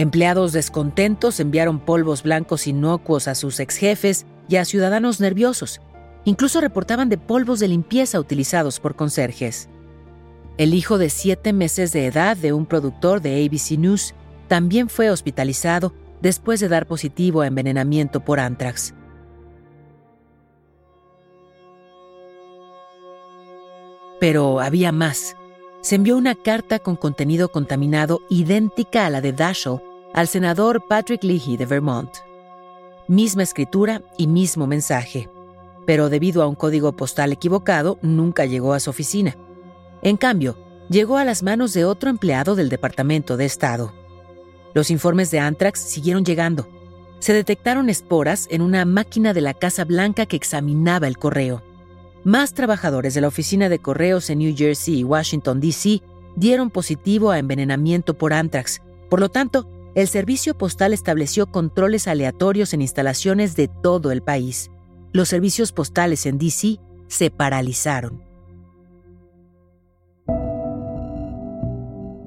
Empleados 0.00 0.52
descontentos 0.52 1.40
enviaron 1.40 1.78
polvos 1.78 2.22
blancos 2.22 2.66
inocuos 2.66 3.28
a 3.28 3.34
sus 3.34 3.60
ex 3.60 3.76
jefes 3.76 4.24
y 4.48 4.56
a 4.56 4.64
ciudadanos 4.64 5.20
nerviosos. 5.20 5.82
Incluso 6.24 6.62
reportaban 6.62 7.10
de 7.10 7.18
polvos 7.18 7.60
de 7.60 7.68
limpieza 7.68 8.18
utilizados 8.18 8.80
por 8.80 8.96
conserjes. 8.96 9.68
El 10.56 10.72
hijo 10.72 10.96
de 10.96 11.10
siete 11.10 11.52
meses 11.52 11.92
de 11.92 12.06
edad 12.06 12.34
de 12.34 12.54
un 12.54 12.64
productor 12.64 13.20
de 13.20 13.44
ABC 13.44 13.72
News 13.78 14.14
también 14.48 14.88
fue 14.88 15.10
hospitalizado 15.10 15.92
después 16.22 16.60
de 16.60 16.68
dar 16.68 16.86
positivo 16.86 17.42
a 17.42 17.46
envenenamiento 17.46 18.20
por 18.20 18.40
anthrax. 18.40 18.94
Pero 24.18 24.60
había 24.60 24.92
más. 24.92 25.36
Se 25.82 25.96
envió 25.96 26.16
una 26.16 26.36
carta 26.36 26.78
con 26.78 26.96
contenido 26.96 27.50
contaminado 27.52 28.22
idéntica 28.30 29.04
a 29.04 29.10
la 29.10 29.20
de 29.20 29.34
Dashel 29.34 29.80
al 30.14 30.28
senador 30.28 30.86
Patrick 30.88 31.22
Leahy 31.22 31.56
de 31.56 31.66
Vermont. 31.66 32.10
Misma 33.06 33.42
escritura 33.42 34.02
y 34.18 34.26
mismo 34.26 34.66
mensaje, 34.66 35.28
pero 35.86 36.08
debido 36.08 36.42
a 36.42 36.46
un 36.46 36.54
código 36.54 36.92
postal 36.92 37.32
equivocado, 37.32 37.98
nunca 38.02 38.44
llegó 38.44 38.74
a 38.74 38.80
su 38.80 38.90
oficina. 38.90 39.36
En 40.02 40.16
cambio, 40.16 40.56
llegó 40.88 41.16
a 41.16 41.24
las 41.24 41.42
manos 41.42 41.72
de 41.72 41.84
otro 41.84 42.10
empleado 42.10 42.54
del 42.54 42.68
Departamento 42.68 43.36
de 43.36 43.44
Estado. 43.44 43.92
Los 44.74 44.90
informes 44.90 45.30
de 45.30 45.40
Anthrax 45.40 45.80
siguieron 45.80 46.24
llegando. 46.24 46.68
Se 47.18 47.32
detectaron 47.32 47.90
esporas 47.90 48.46
en 48.50 48.62
una 48.62 48.84
máquina 48.84 49.34
de 49.34 49.40
la 49.40 49.54
Casa 49.54 49.84
Blanca 49.84 50.26
que 50.26 50.36
examinaba 50.36 51.06
el 51.06 51.18
correo. 51.18 51.62
Más 52.24 52.54
trabajadores 52.54 53.14
de 53.14 53.20
la 53.20 53.28
oficina 53.28 53.68
de 53.68 53.78
correos 53.78 54.30
en 54.30 54.38
New 54.38 54.54
Jersey 54.56 55.00
y 55.00 55.04
Washington, 55.04 55.60
D.C. 55.60 56.02
dieron 56.36 56.70
positivo 56.70 57.30
a 57.30 57.38
envenenamiento 57.38 58.14
por 58.14 58.32
Anthrax. 58.32 58.80
Por 59.08 59.20
lo 59.20 59.28
tanto, 59.28 59.66
el 59.94 60.06
servicio 60.06 60.56
postal 60.56 60.92
estableció 60.92 61.46
controles 61.46 62.06
aleatorios 62.06 62.74
en 62.74 62.82
instalaciones 62.82 63.56
de 63.56 63.68
todo 63.82 64.12
el 64.12 64.22
país. 64.22 64.70
Los 65.12 65.28
servicios 65.28 65.72
postales 65.72 66.26
en 66.26 66.38
DC 66.38 66.78
se 67.08 67.30
paralizaron. 67.30 68.22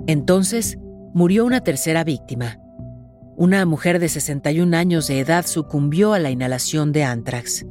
Entonces, 0.07 0.77
murió 1.13 1.45
una 1.45 1.61
tercera 1.61 2.03
víctima. 2.03 2.59
Una 3.37 3.65
mujer 3.65 3.99
de 3.99 4.09
61 4.09 4.75
años 4.75 5.07
de 5.07 5.19
edad 5.19 5.45
sucumbió 5.45 6.13
a 6.13 6.19
la 6.19 6.29
inhalación 6.29 6.91
de 6.91 7.05
anthrax. 7.05 7.65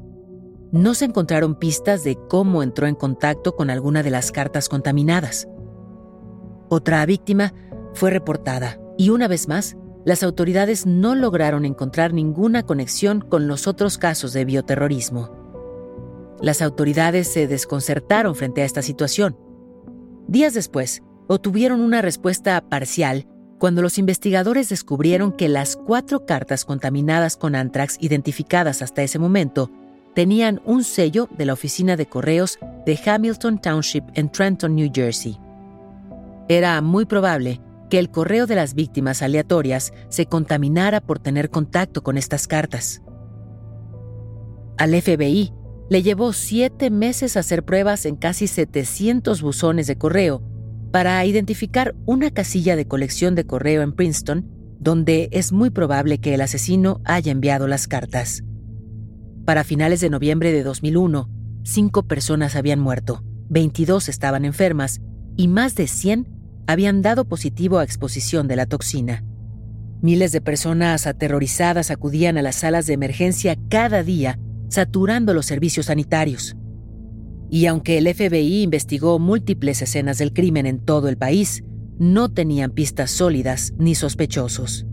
No 0.72 0.94
se 0.94 1.04
encontraron 1.04 1.56
pistas 1.56 2.02
de 2.02 2.16
cómo 2.30 2.62
entró 2.62 2.86
en 2.86 2.94
contacto 2.94 3.54
con 3.54 3.68
alguna 3.68 4.02
de 4.02 4.10
las 4.10 4.32
cartas 4.32 4.70
contaminadas. 4.70 5.46
Otra 6.70 7.04
víctima 7.04 7.52
fue 7.92 8.10
reportada 8.10 8.80
y 8.96 9.10
una 9.10 9.28
vez 9.28 9.48
más 9.48 9.76
las 10.04 10.22
autoridades 10.22 10.86
no 10.86 11.14
lograron 11.14 11.64
encontrar 11.64 12.12
ninguna 12.12 12.64
conexión 12.64 13.20
con 13.20 13.46
los 13.46 13.66
otros 13.66 13.98
casos 13.98 14.32
de 14.32 14.44
bioterrorismo. 14.44 15.30
Las 16.40 16.60
autoridades 16.60 17.28
se 17.28 17.46
desconcertaron 17.46 18.34
frente 18.34 18.62
a 18.62 18.64
esta 18.64 18.82
situación. 18.82 19.36
Días 20.26 20.54
después, 20.54 21.02
obtuvieron 21.28 21.80
una 21.80 22.02
respuesta 22.02 22.60
parcial 22.68 23.28
cuando 23.58 23.80
los 23.80 23.96
investigadores 23.96 24.68
descubrieron 24.68 25.30
que 25.30 25.48
las 25.48 25.76
cuatro 25.76 26.26
cartas 26.26 26.64
contaminadas 26.64 27.36
con 27.36 27.54
anthrax 27.54 27.96
identificadas 28.00 28.82
hasta 28.82 29.04
ese 29.04 29.20
momento 29.20 29.70
tenían 30.14 30.60
un 30.64 30.82
sello 30.82 31.28
de 31.38 31.46
la 31.46 31.52
oficina 31.52 31.96
de 31.96 32.06
correos 32.06 32.58
de 32.84 32.98
Hamilton 33.06 33.60
Township 33.60 34.04
en 34.14 34.30
Trenton, 34.32 34.74
New 34.74 34.90
Jersey. 34.92 35.38
Era 36.48 36.80
muy 36.82 37.04
probable 37.04 37.60
que 37.92 37.98
el 37.98 38.10
correo 38.10 38.46
de 38.46 38.54
las 38.54 38.72
víctimas 38.72 39.20
aleatorias 39.20 39.92
se 40.08 40.24
contaminara 40.24 41.02
por 41.02 41.18
tener 41.18 41.50
contacto 41.50 42.02
con 42.02 42.16
estas 42.16 42.46
cartas. 42.46 43.02
Al 44.78 44.98
FBI 44.98 45.52
le 45.90 46.02
llevó 46.02 46.32
siete 46.32 46.88
meses 46.88 47.36
hacer 47.36 47.66
pruebas 47.66 48.06
en 48.06 48.16
casi 48.16 48.46
700 48.46 49.42
buzones 49.42 49.86
de 49.88 49.98
correo 49.98 50.42
para 50.90 51.22
identificar 51.26 51.94
una 52.06 52.30
casilla 52.30 52.76
de 52.76 52.88
colección 52.88 53.34
de 53.34 53.44
correo 53.44 53.82
en 53.82 53.92
Princeton 53.92 54.48
donde 54.80 55.28
es 55.30 55.52
muy 55.52 55.68
probable 55.68 56.16
que 56.16 56.32
el 56.32 56.40
asesino 56.40 57.02
haya 57.04 57.30
enviado 57.30 57.68
las 57.68 57.88
cartas. 57.88 58.42
Para 59.44 59.64
finales 59.64 60.00
de 60.00 60.08
noviembre 60.08 60.50
de 60.50 60.62
2001, 60.62 61.28
cinco 61.62 62.04
personas 62.04 62.56
habían 62.56 62.80
muerto, 62.80 63.22
22 63.50 64.08
estaban 64.08 64.46
enfermas 64.46 65.02
y 65.36 65.48
más 65.48 65.74
de 65.74 65.88
100 65.88 66.31
habían 66.66 67.02
dado 67.02 67.24
positivo 67.24 67.78
a 67.78 67.84
exposición 67.84 68.48
de 68.48 68.56
la 68.56 68.66
toxina. 68.66 69.24
Miles 70.00 70.32
de 70.32 70.40
personas 70.40 71.06
aterrorizadas 71.06 71.90
acudían 71.90 72.36
a 72.36 72.42
las 72.42 72.56
salas 72.56 72.86
de 72.86 72.94
emergencia 72.94 73.56
cada 73.68 74.02
día, 74.02 74.38
saturando 74.68 75.34
los 75.34 75.46
servicios 75.46 75.86
sanitarios. 75.86 76.56
Y 77.50 77.66
aunque 77.66 77.98
el 77.98 78.12
FBI 78.12 78.62
investigó 78.62 79.18
múltiples 79.18 79.82
escenas 79.82 80.18
del 80.18 80.32
crimen 80.32 80.66
en 80.66 80.80
todo 80.80 81.08
el 81.08 81.18
país, 81.18 81.62
no 81.98 82.30
tenían 82.30 82.72
pistas 82.72 83.10
sólidas 83.10 83.74
ni 83.78 83.94
sospechosos. 83.94 84.86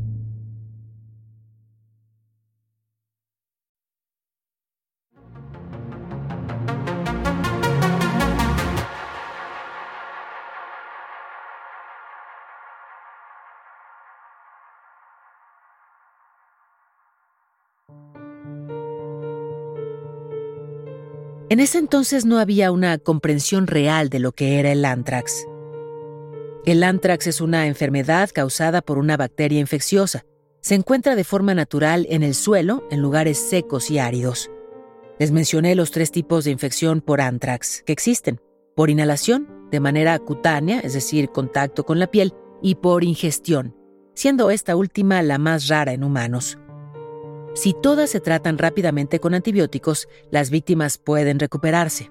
En 21.49 21.59
ese 21.59 21.79
entonces 21.79 22.25
no 22.25 22.37
había 22.37 22.71
una 22.71 22.99
comprensión 22.99 23.65
real 23.65 24.09
de 24.09 24.19
lo 24.19 24.33
que 24.33 24.59
era 24.59 24.71
el 24.71 24.85
anthrax. 24.85 25.47
El 26.63 26.83
anthrax 26.83 27.25
es 27.25 27.41
una 27.41 27.65
enfermedad 27.65 28.29
causada 28.31 28.83
por 28.83 28.99
una 28.99 29.17
bacteria 29.17 29.59
infecciosa. 29.59 30.25
Se 30.61 30.75
encuentra 30.75 31.15
de 31.15 31.23
forma 31.23 31.55
natural 31.55 32.05
en 32.11 32.21
el 32.21 32.35
suelo, 32.35 32.87
en 32.91 33.01
lugares 33.01 33.39
secos 33.39 33.89
y 33.89 33.97
áridos. 33.97 34.51
Les 35.17 35.31
mencioné 35.31 35.73
los 35.73 35.89
tres 35.89 36.11
tipos 36.11 36.45
de 36.45 36.51
infección 36.51 37.01
por 37.01 37.19
anthrax 37.19 37.81
que 37.83 37.93
existen. 37.93 38.39
Por 38.75 38.91
inhalación, 38.91 39.47
de 39.71 39.79
manera 39.79 40.19
cutánea, 40.19 40.81
es 40.81 40.93
decir, 40.93 41.29
contacto 41.29 41.83
con 41.83 41.97
la 41.97 42.11
piel, 42.11 42.35
y 42.61 42.75
por 42.75 43.03
ingestión, 43.03 43.75
siendo 44.13 44.51
esta 44.51 44.75
última 44.75 45.23
la 45.23 45.39
más 45.39 45.67
rara 45.67 45.93
en 45.93 46.03
humanos. 46.03 46.59
Si 47.53 47.73
todas 47.73 48.09
se 48.09 48.19
tratan 48.19 48.57
rápidamente 48.57 49.19
con 49.19 49.33
antibióticos, 49.33 50.07
las 50.31 50.49
víctimas 50.49 50.97
pueden 50.97 51.39
recuperarse. 51.39 52.09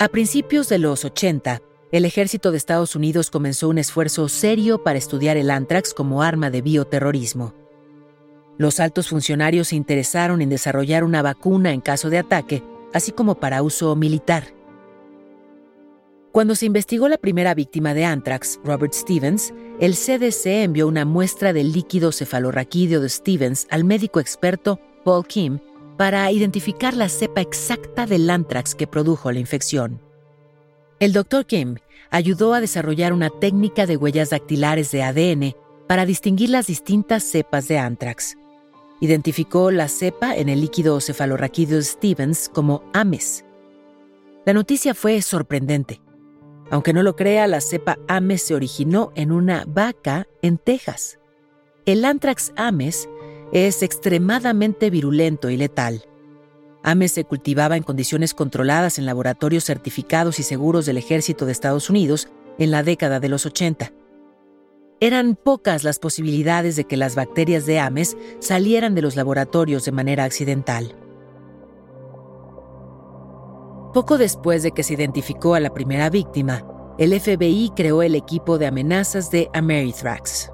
A 0.00 0.08
principios 0.08 0.68
de 0.68 0.78
los 0.78 1.04
80, 1.04 1.62
el 1.92 2.04
ejército 2.04 2.50
de 2.50 2.56
Estados 2.56 2.96
Unidos 2.96 3.30
comenzó 3.30 3.68
un 3.68 3.78
esfuerzo 3.78 4.28
serio 4.28 4.82
para 4.82 4.98
estudiar 4.98 5.36
el 5.36 5.50
anthrax 5.50 5.94
como 5.94 6.22
arma 6.22 6.50
de 6.50 6.62
bioterrorismo. 6.62 7.54
Los 8.58 8.80
altos 8.80 9.08
funcionarios 9.08 9.68
se 9.68 9.76
interesaron 9.76 10.42
en 10.42 10.48
desarrollar 10.48 11.04
una 11.04 11.22
vacuna 11.22 11.72
en 11.72 11.80
caso 11.80 12.10
de 12.10 12.18
ataque, 12.18 12.62
así 12.92 13.12
como 13.12 13.36
para 13.36 13.62
uso 13.62 13.94
militar. 13.94 14.54
Cuando 16.34 16.56
se 16.56 16.66
investigó 16.66 17.06
la 17.06 17.16
primera 17.16 17.54
víctima 17.54 17.94
de 17.94 18.04
anthrax, 18.04 18.58
Robert 18.64 18.92
Stevens, 18.92 19.54
el 19.78 19.94
CDC 19.94 20.64
envió 20.64 20.88
una 20.88 21.04
muestra 21.04 21.52
del 21.52 21.72
líquido 21.72 22.10
cefalorraquídeo 22.10 23.00
de 23.00 23.08
Stevens 23.08 23.68
al 23.70 23.84
médico 23.84 24.18
experto 24.18 24.80
Paul 25.04 25.28
Kim 25.28 25.60
para 25.96 26.28
identificar 26.32 26.94
la 26.94 27.08
cepa 27.08 27.40
exacta 27.40 28.04
del 28.04 28.28
anthrax 28.28 28.74
que 28.74 28.88
produjo 28.88 29.30
la 29.30 29.38
infección. 29.38 30.00
El 30.98 31.12
Dr. 31.12 31.46
Kim 31.46 31.76
ayudó 32.10 32.52
a 32.52 32.60
desarrollar 32.60 33.12
una 33.12 33.30
técnica 33.30 33.86
de 33.86 33.96
huellas 33.96 34.30
dactilares 34.30 34.90
de 34.90 35.04
ADN 35.04 35.54
para 35.86 36.04
distinguir 36.04 36.50
las 36.50 36.66
distintas 36.66 37.22
cepas 37.22 37.68
de 37.68 37.78
anthrax. 37.78 38.36
Identificó 39.00 39.70
la 39.70 39.86
cepa 39.86 40.34
en 40.34 40.48
el 40.48 40.62
líquido 40.62 41.00
cefalorraquídeo 41.00 41.80
Stevens 41.80 42.50
como 42.52 42.82
Ames. 42.92 43.44
La 44.44 44.52
noticia 44.52 44.94
fue 44.94 45.22
sorprendente. 45.22 46.00
Aunque 46.70 46.92
no 46.92 47.02
lo 47.02 47.16
crea, 47.16 47.46
la 47.46 47.60
cepa 47.60 47.98
Ames 48.08 48.42
se 48.42 48.54
originó 48.54 49.12
en 49.14 49.32
una 49.32 49.64
vaca 49.66 50.26
en 50.42 50.58
Texas. 50.58 51.18
El 51.86 52.04
anthrax 52.04 52.52
Ames 52.56 53.08
es 53.52 53.82
extremadamente 53.82 54.90
virulento 54.90 55.50
y 55.50 55.56
letal. 55.56 56.04
Ames 56.82 57.12
se 57.12 57.24
cultivaba 57.24 57.76
en 57.76 57.82
condiciones 57.82 58.34
controladas 58.34 58.98
en 58.98 59.06
laboratorios 59.06 59.64
certificados 59.64 60.38
y 60.38 60.42
seguros 60.42 60.86
del 60.86 60.98
ejército 60.98 61.46
de 61.46 61.52
Estados 61.52 61.88
Unidos 61.90 62.28
en 62.58 62.70
la 62.70 62.82
década 62.82 63.20
de 63.20 63.28
los 63.28 63.46
80. 63.46 63.92
Eran 65.00 65.36
pocas 65.36 65.84
las 65.84 65.98
posibilidades 65.98 66.76
de 66.76 66.84
que 66.84 66.96
las 66.96 67.14
bacterias 67.14 67.66
de 67.66 67.78
Ames 67.78 68.16
salieran 68.38 68.94
de 68.94 69.02
los 69.02 69.16
laboratorios 69.16 69.84
de 69.84 69.92
manera 69.92 70.24
accidental. 70.24 70.94
Poco 73.94 74.18
después 74.18 74.64
de 74.64 74.72
que 74.72 74.82
se 74.82 74.94
identificó 74.94 75.54
a 75.54 75.60
la 75.60 75.72
primera 75.72 76.10
víctima, 76.10 76.66
el 76.98 77.18
FBI 77.18 77.70
creó 77.76 78.02
el 78.02 78.16
equipo 78.16 78.58
de 78.58 78.66
amenazas 78.66 79.30
de 79.30 79.48
Amerithrax. 79.54 80.50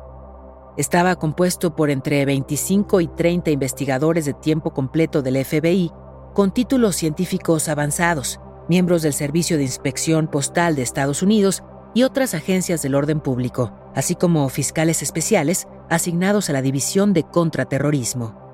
Estaba 0.77 1.17
compuesto 1.17 1.75
por 1.75 1.89
entre 1.89 2.27
25 2.27 3.01
y 3.01 3.09
30 3.09 3.51
investigadores 3.51 4.27
de 4.27 4.35
tiempo 4.35 4.75
completo 4.75 5.23
del 5.23 5.43
FBI 5.43 5.91
con 6.35 6.53
títulos 6.53 6.97
científicos 6.97 7.71
avanzados, 7.71 8.41
miembros 8.69 9.01
del 9.01 9.15
Servicio 9.15 9.57
de 9.57 9.63
Inspección 9.63 10.29
Postal 10.29 10.77
de 10.77 10.83
Estados 10.83 11.23
Unidos 11.23 11.63
y 11.95 12.03
otras 12.03 12.35
agencias 12.35 12.83
del 12.83 12.95
orden 12.95 13.21
público, 13.21 13.73
así 13.95 14.17
como 14.17 14.47
fiscales 14.51 15.03
especiales 15.03 15.67
asignados 15.89 16.51
a 16.51 16.53
la 16.53 16.61
División 16.61 17.15
de 17.15 17.23
Contraterrorismo. 17.23 18.50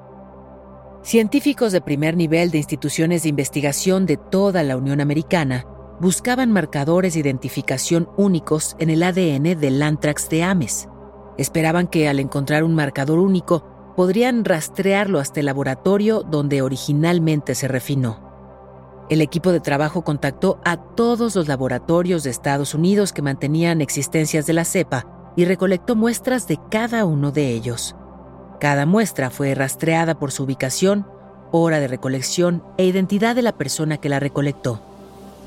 Científicos 1.07 1.71
de 1.71 1.81
primer 1.81 2.17
nivel 2.17 2.51
de 2.51 2.59
instituciones 2.59 3.23
de 3.23 3.29
investigación 3.29 4.07
de 4.07 4.17
toda 4.17 4.65
la 4.65 4.77
Unión 4.77 5.01
Americana 5.01 5.65
buscaban 6.01 6.51
marcadores 6.51 7.15
de 7.15 7.21
identificación 7.21 8.09
únicos 8.17 8.75
en 8.81 8.91
el 8.91 9.05
ADN 9.05 9.57
del 9.61 9.81
anthrax 9.85 10.29
de 10.29 10.43
Ames. 10.43 10.89
Esperaban 11.39 11.87
que 11.87 12.09
al 12.09 12.19
encontrar 12.19 12.65
un 12.65 12.75
marcador 12.75 13.21
único 13.21 13.95
podrían 13.95 14.45
rastrearlo 14.45 15.21
hasta 15.21 15.39
el 15.39 15.47
laboratorio 15.47 16.25
donde 16.25 16.61
originalmente 16.61 17.55
se 17.55 17.69
refinó. 17.69 19.07
El 19.09 19.21
equipo 19.21 19.53
de 19.53 19.61
trabajo 19.61 20.03
contactó 20.03 20.59
a 20.65 20.77
todos 20.77 21.37
los 21.37 21.47
laboratorios 21.47 22.25
de 22.25 22.31
Estados 22.31 22.75
Unidos 22.75 23.13
que 23.13 23.23
mantenían 23.23 23.81
existencias 23.81 24.45
de 24.47 24.55
la 24.55 24.65
cepa 24.65 25.07
y 25.37 25.45
recolectó 25.45 25.95
muestras 25.95 26.49
de 26.49 26.59
cada 26.69 27.05
uno 27.05 27.31
de 27.31 27.53
ellos. 27.53 27.95
Cada 28.61 28.87
muestra 28.87 29.31
fue 29.31 29.55
rastreada 29.55 30.19
por 30.19 30.33
su 30.33 30.45
ubicación, 30.45 31.07
hora 31.53 31.81
de 31.81 31.89
recolección 31.89 32.63
e 32.79 32.87
identidad 32.87 33.35
de 33.37 33.43
la 33.43 33.57
persona 33.57 33.99
que 33.99 34.09
la 34.09 34.21
recolectó. 34.21 34.81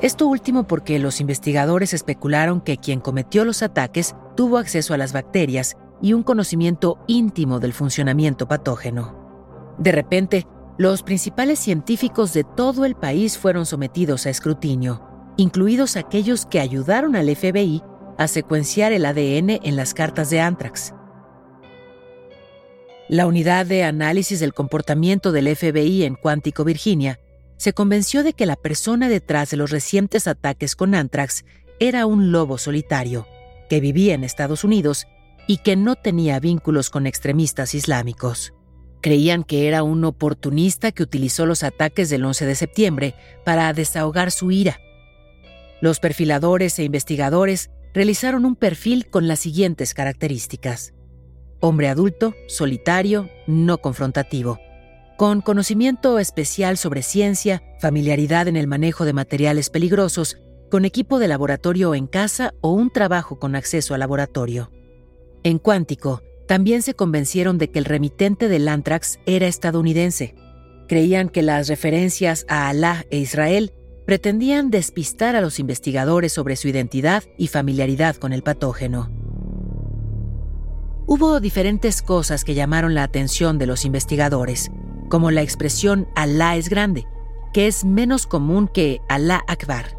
Esto 0.01 0.27
último 0.27 0.63
porque 0.63 0.99
los 0.99 1.19
investigadores 1.19 1.93
especularon 1.93 2.61
que 2.61 2.77
quien 2.77 3.01
cometió 3.01 3.43
los 3.43 3.63
ataques 3.63 4.15
tuvo 4.35 4.57
acceso 4.57 4.93
a 4.93 4.97
las 4.97 5.11
bacterias 5.11 5.75
y 6.01 6.13
un 6.13 6.23
conocimiento 6.23 6.99
íntimo 7.07 7.59
del 7.59 7.73
funcionamiento 7.73 8.47
patógeno. 8.47 9.75
De 9.77 9.91
repente, 9.91 10.47
los 10.77 11.03
principales 11.03 11.59
científicos 11.59 12.33
de 12.33 12.45
todo 12.45 12.85
el 12.85 12.95
país 12.95 13.37
fueron 13.37 13.65
sometidos 13.65 14.25
a 14.25 14.29
escrutinio, 14.29 15.01
incluidos 15.35 15.97
aquellos 15.97 16.45
que 16.45 16.61
ayudaron 16.61 17.17
al 17.17 17.35
FBI 17.35 17.83
a 18.17 18.27
secuenciar 18.27 18.93
el 18.93 19.05
ADN 19.05 19.59
en 19.63 19.75
las 19.75 19.93
cartas 19.93 20.29
de 20.29 20.39
Anthrax. 20.39 20.93
La 23.09 23.25
unidad 23.25 23.65
de 23.65 23.83
análisis 23.83 24.39
del 24.39 24.53
comportamiento 24.53 25.31
del 25.31 25.55
FBI 25.55 26.03
en 26.03 26.13
Cuántico, 26.13 26.63
Virginia, 26.63 27.19
se 27.57 27.73
convenció 27.73 28.21
de 28.21 28.33
que 28.33 28.45
la 28.45 28.55
persona 28.55 29.09
detrás 29.09 29.49
de 29.49 29.57
los 29.57 29.71
recientes 29.71 30.27
ataques 30.27 30.75
con 30.75 30.93
Anthrax 30.93 31.43
era 31.79 32.05
un 32.05 32.31
lobo 32.31 32.59
solitario, 32.59 33.25
que 33.67 33.79
vivía 33.79 34.13
en 34.13 34.23
Estados 34.23 34.63
Unidos 34.63 35.07
y 35.47 35.57
que 35.57 35.75
no 35.75 35.95
tenía 35.95 36.39
vínculos 36.39 36.91
con 36.91 37.07
extremistas 37.07 37.73
islámicos. 37.73 38.53
Creían 39.01 39.43
que 39.43 39.67
era 39.67 39.81
un 39.81 40.05
oportunista 40.05 40.91
que 40.91 41.01
utilizó 41.01 41.47
los 41.47 41.63
ataques 41.63 42.11
del 42.11 42.23
11 42.23 42.45
de 42.45 42.53
septiembre 42.53 43.15
para 43.43 43.73
desahogar 43.73 44.29
su 44.29 44.51
ira. 44.51 44.79
Los 45.81 45.99
perfiladores 45.99 46.77
e 46.77 46.83
investigadores 46.83 47.71
realizaron 47.91 48.45
un 48.45 48.55
perfil 48.55 49.09
con 49.09 49.27
las 49.27 49.39
siguientes 49.39 49.95
características. 49.95 50.93
Hombre 51.61 51.89
adulto, 51.89 52.35
solitario, 52.47 53.29
no 53.45 53.79
confrontativo, 53.79 54.59
con 55.17 55.41
conocimiento 55.41 56.17
especial 56.17 56.77
sobre 56.77 57.03
ciencia, 57.03 57.61
familiaridad 57.79 58.47
en 58.47 58.55
el 58.55 58.67
manejo 58.67 59.03
de 59.03 59.11
materiales 59.11 59.69
peligrosos 59.69 60.37
con 60.71 60.85
equipo 60.85 61.19
de 61.19 61.27
laboratorio 61.27 61.95
en 61.95 62.07
casa 62.07 62.53
o 62.61 62.71
un 62.71 62.91
trabajo 62.91 63.39
con 63.39 63.55
acceso 63.55 63.93
al 63.93 63.99
laboratorio. 63.99 64.71
En 65.43 65.57
Cuántico, 65.59 66.21
también 66.47 66.81
se 66.81 66.93
convencieron 66.93 67.57
de 67.57 67.69
que 67.69 67.79
el 67.79 67.85
remitente 67.85 68.47
del 68.47 68.67
anthrax 68.67 69.19
era 69.25 69.47
estadounidense. 69.47 70.35
Creían 70.87 71.29
que 71.29 71.41
las 71.41 71.67
referencias 71.67 72.45
a 72.47 72.69
Alá 72.69 73.05
e 73.09 73.19
Israel 73.19 73.73
pretendían 74.05 74.71
despistar 74.71 75.35
a 75.35 75.41
los 75.41 75.59
investigadores 75.59 76.33
sobre 76.33 76.55
su 76.55 76.67
identidad 76.67 77.23
y 77.37 77.47
familiaridad 77.47 78.15
con 78.15 78.33
el 78.33 78.41
patógeno. 78.41 79.11
Hubo 81.11 81.39
diferentes 81.39 82.03
cosas 82.03 82.43
que 82.43 82.53
llamaron 82.53 82.93
la 82.93 83.01
atención 83.01 83.57
de 83.57 83.65
los 83.65 83.83
investigadores, 83.83 84.69
como 85.09 85.31
la 85.31 85.41
expresión 85.41 86.07
Alá 86.13 86.55
es 86.55 86.69
grande, 86.69 87.07
que 87.51 87.65
es 87.65 87.83
menos 87.83 88.27
común 88.27 88.67
que 88.67 89.01
Alá 89.09 89.43
Akbar. 89.47 89.97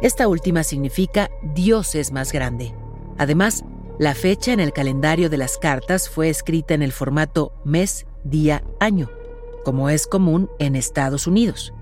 Esta 0.00 0.26
última 0.26 0.62
significa 0.62 1.30
Dios 1.54 1.94
es 1.94 2.12
más 2.12 2.32
grande. 2.32 2.74
Además, 3.18 3.62
la 3.98 4.14
fecha 4.14 4.54
en 4.54 4.60
el 4.60 4.72
calendario 4.72 5.28
de 5.28 5.36
las 5.36 5.58
cartas 5.58 6.08
fue 6.08 6.30
escrita 6.30 6.72
en 6.72 6.80
el 6.80 6.92
formato 6.92 7.52
mes, 7.66 8.06
día, 8.24 8.64
año, 8.80 9.10
como 9.66 9.90
es 9.90 10.06
común 10.06 10.48
en 10.58 10.76
Estados 10.76 11.26
Unidos. 11.26 11.74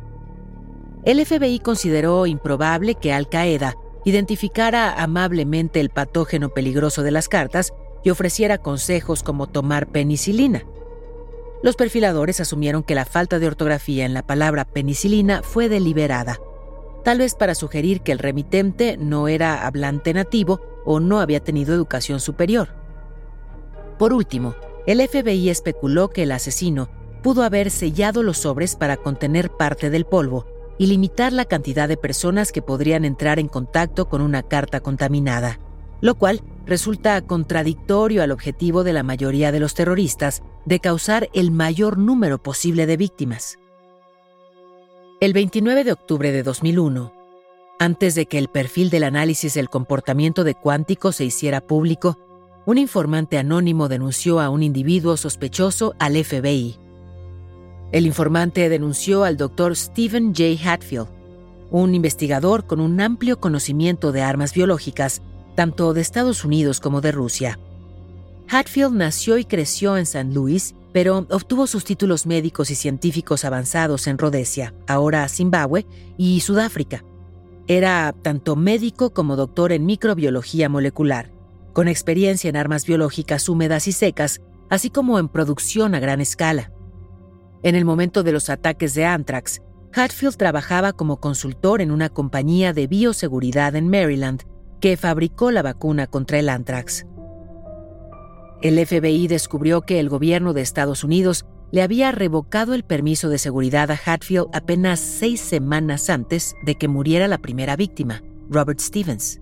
El 1.04 1.24
FBI 1.24 1.60
consideró 1.60 2.26
improbable 2.26 2.96
que 2.96 3.12
Al 3.12 3.28
Qaeda 3.28 3.76
identificara 4.04 5.00
amablemente 5.00 5.78
el 5.78 5.90
patógeno 5.90 6.48
peligroso 6.48 7.04
de 7.04 7.12
las 7.12 7.28
cartas 7.28 7.72
y 8.06 8.10
ofreciera 8.10 8.58
consejos 8.58 9.22
como 9.22 9.48
tomar 9.48 9.88
penicilina. 9.88 10.64
Los 11.62 11.76
perfiladores 11.76 12.40
asumieron 12.40 12.82
que 12.82 12.94
la 12.94 13.04
falta 13.04 13.38
de 13.38 13.48
ortografía 13.48 14.06
en 14.06 14.14
la 14.14 14.26
palabra 14.26 14.64
penicilina 14.64 15.42
fue 15.42 15.68
deliberada 15.68 16.38
tal 17.06 17.18
vez 17.18 17.36
para 17.36 17.54
sugerir 17.54 18.00
que 18.00 18.10
el 18.10 18.18
remitente 18.18 18.96
no 18.96 19.28
era 19.28 19.64
hablante 19.64 20.12
nativo 20.12 20.60
o 20.84 20.98
no 20.98 21.20
había 21.20 21.38
tenido 21.38 21.72
educación 21.72 22.18
superior. 22.18 22.70
Por 23.96 24.12
último, 24.12 24.56
el 24.88 25.00
FBI 25.00 25.48
especuló 25.48 26.08
que 26.08 26.24
el 26.24 26.32
asesino 26.32 26.88
pudo 27.22 27.44
haber 27.44 27.70
sellado 27.70 28.24
los 28.24 28.38
sobres 28.38 28.74
para 28.74 28.96
contener 28.96 29.50
parte 29.50 29.88
del 29.88 30.04
polvo 30.04 30.46
y 30.78 30.86
limitar 30.86 31.32
la 31.32 31.44
cantidad 31.44 31.88
de 31.88 31.96
personas 31.96 32.50
que 32.50 32.60
podrían 32.60 33.04
entrar 33.04 33.38
en 33.38 33.46
contacto 33.46 34.08
con 34.08 34.20
una 34.20 34.42
carta 34.42 34.80
contaminada, 34.80 35.60
lo 36.00 36.16
cual 36.16 36.42
resulta 36.66 37.20
contradictorio 37.22 38.22
al 38.22 38.32
objetivo 38.32 38.84
de 38.84 38.92
la 38.92 39.02
mayoría 39.02 39.52
de 39.52 39.60
los 39.60 39.74
terroristas 39.74 40.42
de 40.64 40.80
causar 40.80 41.28
el 41.32 41.50
mayor 41.50 41.96
número 41.96 42.42
posible 42.42 42.86
de 42.86 42.96
víctimas. 42.96 43.58
El 45.20 45.32
29 45.32 45.84
de 45.84 45.92
octubre 45.92 46.32
de 46.32 46.42
2001, 46.42 47.12
antes 47.78 48.14
de 48.14 48.26
que 48.26 48.38
el 48.38 48.48
perfil 48.48 48.90
del 48.90 49.04
análisis 49.04 49.54
del 49.54 49.68
comportamiento 49.68 50.44
de 50.44 50.54
Cuántico 50.54 51.12
se 51.12 51.24
hiciera 51.24 51.60
público, 51.60 52.18
un 52.66 52.78
informante 52.78 53.38
anónimo 53.38 53.88
denunció 53.88 54.40
a 54.40 54.50
un 54.50 54.62
individuo 54.62 55.16
sospechoso 55.16 55.94
al 55.98 56.22
FBI. 56.22 56.76
El 57.92 58.06
informante 58.06 58.68
denunció 58.68 59.24
al 59.24 59.36
doctor 59.36 59.76
Stephen 59.76 60.34
J. 60.34 60.68
Hatfield, 60.68 61.08
un 61.70 61.94
investigador 61.94 62.66
con 62.66 62.80
un 62.80 63.00
amplio 63.00 63.38
conocimiento 63.38 64.10
de 64.10 64.22
armas 64.22 64.52
biológicas, 64.52 65.22
tanto 65.56 65.92
de 65.92 66.02
Estados 66.02 66.44
Unidos 66.44 66.78
como 66.78 67.00
de 67.00 67.10
Rusia. 67.10 67.58
Hatfield 68.48 68.94
nació 68.94 69.38
y 69.38 69.44
creció 69.44 69.96
en 69.96 70.06
San 70.06 70.32
Luis 70.32 70.76
pero 70.96 71.26
obtuvo 71.28 71.66
sus 71.66 71.84
títulos 71.84 72.24
médicos 72.24 72.70
y 72.70 72.74
científicos 72.74 73.44
avanzados 73.44 74.06
en 74.06 74.16
Rhodesia, 74.16 74.72
ahora 74.86 75.28
Zimbabue, 75.28 75.84
y 76.16 76.40
Sudáfrica. 76.40 77.04
Era 77.66 78.14
tanto 78.22 78.56
médico 78.56 79.12
como 79.12 79.36
doctor 79.36 79.72
en 79.72 79.84
microbiología 79.84 80.70
molecular, 80.70 81.30
con 81.74 81.86
experiencia 81.86 82.48
en 82.48 82.56
armas 82.56 82.86
biológicas 82.86 83.46
húmedas 83.50 83.88
y 83.88 83.92
secas, 83.92 84.40
así 84.70 84.88
como 84.88 85.18
en 85.18 85.28
producción 85.28 85.94
a 85.94 86.00
gran 86.00 86.22
escala. 86.22 86.72
En 87.62 87.74
el 87.74 87.84
momento 87.84 88.22
de 88.22 88.32
los 88.32 88.48
ataques 88.48 88.94
de 88.94 89.04
Anthrax, 89.04 89.60
Hatfield 89.92 90.38
trabajaba 90.38 90.94
como 90.94 91.20
consultor 91.20 91.82
en 91.82 91.90
una 91.90 92.08
compañía 92.08 92.72
de 92.72 92.86
bioseguridad 92.86 93.76
en 93.76 93.90
Maryland 93.90 94.44
que 94.80 94.96
fabricó 94.96 95.50
la 95.50 95.62
vacuna 95.62 96.06
contra 96.06 96.38
el 96.38 96.48
Anthrax. 96.48 97.06
El 98.62 98.84
FBI 98.84 99.28
descubrió 99.28 99.82
que 99.82 100.00
el 100.00 100.08
gobierno 100.08 100.52
de 100.52 100.62
Estados 100.62 101.04
Unidos 101.04 101.44
le 101.72 101.82
había 101.82 102.12
revocado 102.12 102.74
el 102.74 102.84
permiso 102.84 103.28
de 103.28 103.38
seguridad 103.38 103.90
a 103.90 104.00
Hatfield 104.02 104.48
apenas 104.52 105.00
seis 105.00 105.40
semanas 105.40 106.08
antes 106.10 106.54
de 106.64 106.76
que 106.76 106.88
muriera 106.88 107.28
la 107.28 107.38
primera 107.38 107.76
víctima, 107.76 108.22
Robert 108.48 108.80
Stevens. 108.80 109.40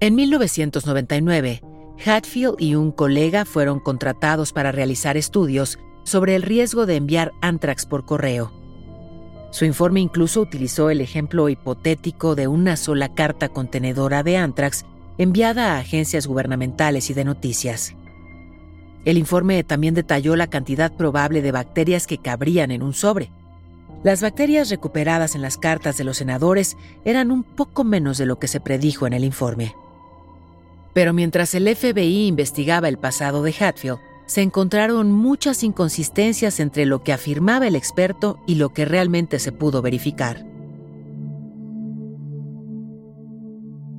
En 0.00 0.14
1999, 0.14 1.62
Hatfield 2.04 2.56
y 2.58 2.74
un 2.74 2.92
colega 2.92 3.44
fueron 3.44 3.80
contratados 3.80 4.52
para 4.52 4.72
realizar 4.72 5.16
estudios 5.16 5.78
sobre 6.04 6.34
el 6.34 6.42
riesgo 6.42 6.86
de 6.86 6.96
enviar 6.96 7.32
anthrax 7.42 7.84
por 7.84 8.06
correo. 8.06 8.59
Su 9.50 9.64
informe 9.64 10.00
incluso 10.00 10.40
utilizó 10.40 10.90
el 10.90 11.00
ejemplo 11.00 11.48
hipotético 11.48 12.34
de 12.34 12.46
una 12.46 12.76
sola 12.76 13.12
carta 13.14 13.48
contenedora 13.48 14.22
de 14.22 14.36
anthrax 14.36 14.84
enviada 15.18 15.74
a 15.74 15.78
agencias 15.78 16.26
gubernamentales 16.26 17.10
y 17.10 17.14
de 17.14 17.24
noticias. 17.24 17.94
El 19.04 19.18
informe 19.18 19.64
también 19.64 19.94
detalló 19.94 20.36
la 20.36 20.48
cantidad 20.48 20.92
probable 20.92 21.42
de 21.42 21.52
bacterias 21.52 22.06
que 22.06 22.18
cabrían 22.18 22.70
en 22.70 22.82
un 22.82 22.92
sobre. 22.92 23.30
Las 24.02 24.22
bacterias 24.22 24.70
recuperadas 24.70 25.34
en 25.34 25.42
las 25.42 25.58
cartas 25.58 25.96
de 25.98 26.04
los 26.04 26.18
senadores 26.18 26.76
eran 27.04 27.30
un 27.30 27.42
poco 27.42 27.84
menos 27.84 28.18
de 28.18 28.26
lo 28.26 28.38
que 28.38 28.48
se 28.48 28.60
predijo 28.60 29.06
en 29.06 29.14
el 29.14 29.24
informe. 29.24 29.74
Pero 30.92 31.12
mientras 31.12 31.54
el 31.54 31.74
FBI 31.74 32.26
investigaba 32.26 32.88
el 32.88 32.98
pasado 32.98 33.42
de 33.42 33.54
Hatfield, 33.58 33.98
se 34.30 34.42
encontraron 34.42 35.10
muchas 35.10 35.64
inconsistencias 35.64 36.60
entre 36.60 36.86
lo 36.86 37.02
que 37.02 37.12
afirmaba 37.12 37.66
el 37.66 37.74
experto 37.74 38.38
y 38.46 38.54
lo 38.54 38.68
que 38.68 38.84
realmente 38.84 39.40
se 39.40 39.50
pudo 39.50 39.82
verificar. 39.82 40.46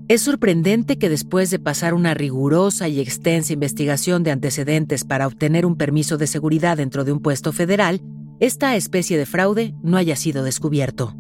Es 0.08 0.22
sorprendente 0.22 0.98
que 0.98 1.10
después 1.10 1.50
de 1.50 1.60
pasar 1.60 1.94
una 1.94 2.14
rigurosa 2.14 2.88
y 2.88 3.02
extensa 3.02 3.52
investigación 3.52 4.24
de 4.24 4.32
antecedentes 4.32 5.04
para 5.04 5.28
obtener 5.28 5.66
un 5.66 5.76
permiso 5.76 6.18
de 6.18 6.28
seguridad 6.28 6.78
dentro 6.78 7.04
de 7.04 7.12
un 7.12 7.20
puesto 7.20 7.52
federal, 7.52 8.02
esta 8.40 8.78
especie 8.78 9.18
de 9.18 9.26
fraude 9.26 9.76
no 9.84 9.98
haya 9.98 10.16
sido 10.16 10.46
descubierto. 10.46 11.14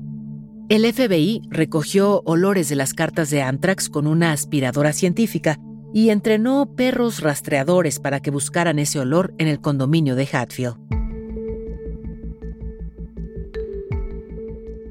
El 0.69 0.86
FBI 0.86 1.41
recogió 1.50 2.21
olores 2.24 2.69
de 2.69 2.78
las 2.78 2.93
cartas 2.93 3.30
de 3.30 3.41
Anthrax 3.41 3.89
con 3.89 4.08
una 4.08 4.32
aspiradora 4.32 4.93
científica 4.93 5.60
y 5.93 6.10
entrenó 6.10 6.75
perros 6.75 7.21
rastreadores 7.21 7.99
para 7.99 8.21
que 8.21 8.32
buscaran 8.32 8.80
ese 8.80 8.99
olor 8.99 9.34
en 9.38 9.47
el 9.47 9.60
condominio 9.60 10.15
de 10.15 10.27
Hatfield. 10.32 10.77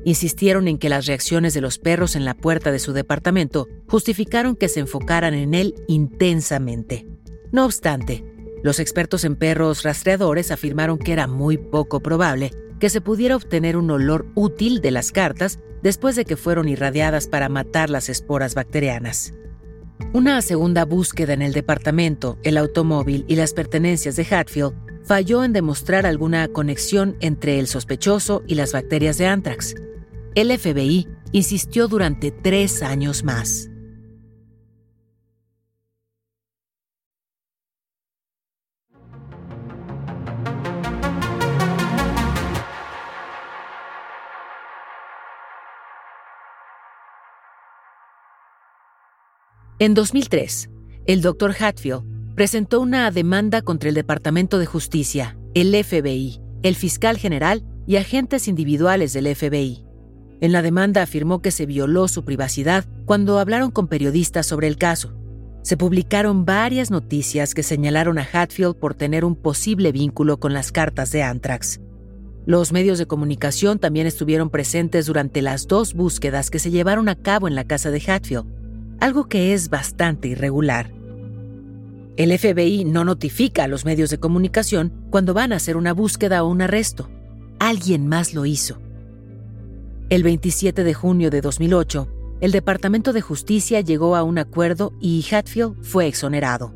Insistieron 0.04 0.66
en 0.66 0.78
que 0.78 0.88
las 0.88 1.06
reacciones 1.06 1.52
de 1.54 1.60
los 1.60 1.78
perros 1.78 2.16
en 2.16 2.24
la 2.24 2.34
puerta 2.34 2.72
de 2.72 2.78
su 2.78 2.92
departamento 2.92 3.68
justificaron 3.86 4.56
que 4.56 4.68
se 4.68 4.80
enfocaran 4.80 5.34
en 5.34 5.54
él 5.54 5.74
intensamente. 5.88 7.06
No 7.52 7.64
obstante, 7.64 8.24
los 8.62 8.80
expertos 8.80 9.24
en 9.24 9.36
perros 9.36 9.82
rastreadores 9.82 10.50
afirmaron 10.50 10.98
que 10.98 11.12
era 11.12 11.26
muy 11.26 11.58
poco 11.58 12.00
probable 12.00 12.50
que 12.78 12.90
se 12.90 13.00
pudiera 13.00 13.36
obtener 13.36 13.76
un 13.76 13.90
olor 13.90 14.26
útil 14.34 14.80
de 14.80 14.90
las 14.90 15.12
cartas 15.12 15.58
después 15.82 16.16
de 16.16 16.24
que 16.24 16.36
fueron 16.36 16.68
irradiadas 16.68 17.28
para 17.28 17.48
matar 17.48 17.90
las 17.90 18.08
esporas 18.08 18.54
bacterianas. 18.54 19.34
Una 20.12 20.42
segunda 20.42 20.84
búsqueda 20.84 21.34
en 21.34 21.42
el 21.42 21.52
departamento, 21.52 22.36
el 22.42 22.56
automóvil 22.56 23.24
y 23.28 23.36
las 23.36 23.54
pertenencias 23.54 24.16
de 24.16 24.26
Hatfield 24.28 24.74
falló 25.04 25.44
en 25.44 25.52
demostrar 25.52 26.04
alguna 26.04 26.48
conexión 26.48 27.16
entre 27.20 27.58
el 27.58 27.66
sospechoso 27.68 28.42
y 28.46 28.56
las 28.56 28.72
bacterias 28.72 29.18
de 29.18 29.26
anthrax. 29.26 29.74
El 30.34 30.56
FBI 30.58 31.08
insistió 31.32 31.88
durante 31.88 32.30
tres 32.32 32.82
años 32.82 33.24
más. 33.24 33.69
En 49.80 49.94
2003, 49.94 50.68
el 51.06 51.22
Dr. 51.22 51.56
Hatfield 51.58 52.34
presentó 52.34 52.82
una 52.82 53.10
demanda 53.10 53.62
contra 53.62 53.88
el 53.88 53.94
Departamento 53.94 54.58
de 54.58 54.66
Justicia, 54.66 55.38
el 55.54 55.74
FBI, 55.74 56.38
el 56.62 56.74
fiscal 56.74 57.16
general 57.16 57.64
y 57.86 57.96
agentes 57.96 58.46
individuales 58.46 59.14
del 59.14 59.34
FBI. 59.34 59.86
En 60.42 60.52
la 60.52 60.60
demanda 60.60 61.00
afirmó 61.00 61.40
que 61.40 61.50
se 61.50 61.64
violó 61.64 62.08
su 62.08 62.26
privacidad 62.26 62.84
cuando 63.06 63.38
hablaron 63.38 63.70
con 63.70 63.88
periodistas 63.88 64.44
sobre 64.44 64.66
el 64.66 64.76
caso. 64.76 65.14
Se 65.62 65.78
publicaron 65.78 66.44
varias 66.44 66.90
noticias 66.90 67.54
que 67.54 67.62
señalaron 67.62 68.18
a 68.18 68.28
Hatfield 68.30 68.76
por 68.76 68.92
tener 68.92 69.24
un 69.24 69.34
posible 69.34 69.92
vínculo 69.92 70.38
con 70.38 70.52
las 70.52 70.72
cartas 70.72 71.10
de 71.10 71.22
Anthrax. 71.22 71.80
Los 72.44 72.72
medios 72.72 72.98
de 72.98 73.06
comunicación 73.06 73.78
también 73.78 74.06
estuvieron 74.06 74.50
presentes 74.50 75.06
durante 75.06 75.40
las 75.40 75.68
dos 75.68 75.94
búsquedas 75.94 76.50
que 76.50 76.58
se 76.58 76.70
llevaron 76.70 77.08
a 77.08 77.14
cabo 77.14 77.48
en 77.48 77.54
la 77.54 77.64
casa 77.64 77.90
de 77.90 78.02
Hatfield, 78.06 78.59
algo 79.00 79.28
que 79.28 79.54
es 79.54 79.70
bastante 79.70 80.28
irregular. 80.28 80.92
El 82.16 82.36
FBI 82.38 82.84
no 82.84 83.04
notifica 83.04 83.64
a 83.64 83.68
los 83.68 83.84
medios 83.84 84.10
de 84.10 84.18
comunicación 84.18 84.92
cuando 85.10 85.32
van 85.32 85.52
a 85.52 85.56
hacer 85.56 85.76
una 85.76 85.94
búsqueda 85.94 86.44
o 86.44 86.48
un 86.48 86.60
arresto. 86.60 87.08
Alguien 87.58 88.06
más 88.06 88.34
lo 88.34 88.44
hizo. 88.44 88.78
El 90.10 90.22
27 90.22 90.84
de 90.84 90.94
junio 90.94 91.30
de 91.30 91.40
2008, 91.40 92.08
el 92.40 92.52
Departamento 92.52 93.12
de 93.12 93.20
Justicia 93.20 93.80
llegó 93.80 94.16
a 94.16 94.22
un 94.22 94.38
acuerdo 94.38 94.92
y 95.00 95.24
Hatfield 95.30 95.82
fue 95.82 96.06
exonerado. 96.06 96.74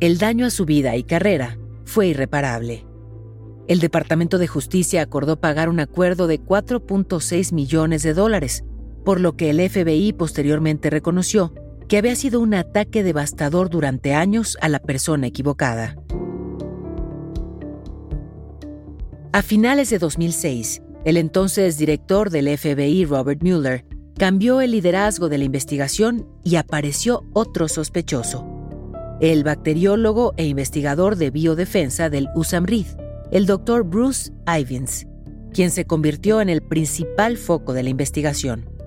El 0.00 0.18
daño 0.18 0.46
a 0.46 0.50
su 0.50 0.64
vida 0.64 0.96
y 0.96 1.04
carrera 1.04 1.58
fue 1.84 2.08
irreparable. 2.08 2.86
El 3.68 3.78
Departamento 3.78 4.38
de 4.38 4.46
Justicia 4.48 5.02
acordó 5.02 5.38
pagar 5.38 5.68
un 5.68 5.80
acuerdo 5.80 6.26
de 6.26 6.40
4.6 6.40 7.52
millones 7.52 8.02
de 8.02 8.14
dólares, 8.14 8.64
por 9.10 9.20
lo 9.20 9.36
que 9.36 9.50
el 9.50 9.68
FBI 9.68 10.12
posteriormente 10.12 10.88
reconoció 10.88 11.52
que 11.88 11.98
había 11.98 12.14
sido 12.14 12.38
un 12.38 12.54
ataque 12.54 13.02
devastador 13.02 13.68
durante 13.68 14.14
años 14.14 14.56
a 14.60 14.68
la 14.68 14.78
persona 14.78 15.26
equivocada. 15.26 15.96
A 19.32 19.42
finales 19.42 19.90
de 19.90 19.98
2006, 19.98 20.82
el 21.04 21.16
entonces 21.16 21.76
director 21.76 22.30
del 22.30 22.56
FBI, 22.56 23.04
Robert 23.04 23.42
Mueller, 23.42 23.84
cambió 24.16 24.60
el 24.60 24.70
liderazgo 24.70 25.28
de 25.28 25.38
la 25.38 25.44
investigación 25.44 26.28
y 26.44 26.54
apareció 26.54 27.24
otro 27.32 27.66
sospechoso, 27.66 28.46
el 29.20 29.42
bacteriólogo 29.42 30.34
e 30.36 30.46
investigador 30.46 31.16
de 31.16 31.30
biodefensa 31.32 32.10
del 32.10 32.28
USAMRID, 32.36 32.86
el 33.32 33.46
doctor 33.46 33.82
Bruce 33.82 34.30
Ivins, 34.46 35.08
quien 35.52 35.72
se 35.72 35.84
convirtió 35.84 36.40
en 36.40 36.48
el 36.48 36.62
principal 36.62 37.38
foco 37.38 37.72
de 37.72 37.82
la 37.82 37.90
investigación. 37.90 38.79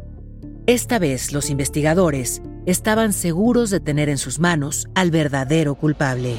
Esta 0.66 0.98
vez 0.98 1.34
los 1.34 1.50
investigadores 1.50 2.42
estaban 2.66 3.12
seguros 3.12 3.70
de 3.70 3.82
tener 3.82 4.08
en 4.08 4.18
sus 4.18 4.40
manos 4.40 4.88
al 4.96 5.12
verdadero 5.12 5.76
culpable. 5.76 6.38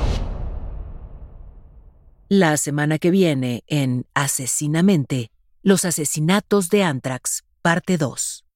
La 2.30 2.56
semana 2.56 2.98
que 2.98 3.10
viene, 3.10 3.64
en 3.66 4.06
Asesinamente, 4.14 5.30
los 5.62 5.84
asesinatos 5.84 6.70
de 6.70 6.84
Anthrax, 6.84 7.44
parte 7.60 7.98
2. 7.98 8.46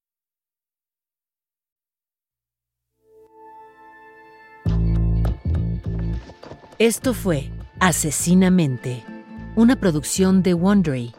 Esto 6.79 7.13
fue 7.13 7.51
Asesinamente, 7.79 9.03
una 9.55 9.79
producción 9.79 10.41
de 10.41 10.55
Wondery. 10.55 11.13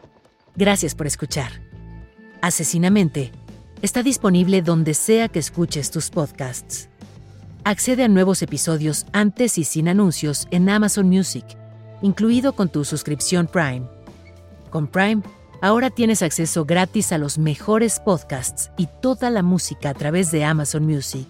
Gracias 0.57 0.93
por 0.93 1.07
escuchar. 1.07 1.61
Asesinamente 2.41 3.31
está 3.81 4.03
disponible 4.03 4.61
donde 4.61 4.93
sea 4.93 5.27
que 5.27 5.39
escuches 5.39 5.91
tus 5.91 6.09
podcasts. 6.09 6.89
Accede 7.63 8.03
a 8.03 8.07
nuevos 8.07 8.41
episodios 8.41 9.05
antes 9.11 9.57
y 9.57 9.63
sin 9.63 9.87
anuncios 9.87 10.47
en 10.51 10.69
Amazon 10.69 11.07
Music, 11.07 11.45
incluido 12.01 12.53
con 12.53 12.69
tu 12.69 12.85
suscripción 12.85 13.47
Prime. 13.47 13.83
Con 14.69 14.87
Prime, 14.87 15.21
ahora 15.61 15.89
tienes 15.89 16.21
acceso 16.21 16.65
gratis 16.65 17.11
a 17.11 17.17
los 17.17 17.37
mejores 17.37 17.99
podcasts 17.99 18.71
y 18.77 18.87
toda 19.01 19.29
la 19.29 19.43
música 19.43 19.89
a 19.89 19.93
través 19.93 20.31
de 20.31 20.43
Amazon 20.43 20.85
Music. 20.85 21.27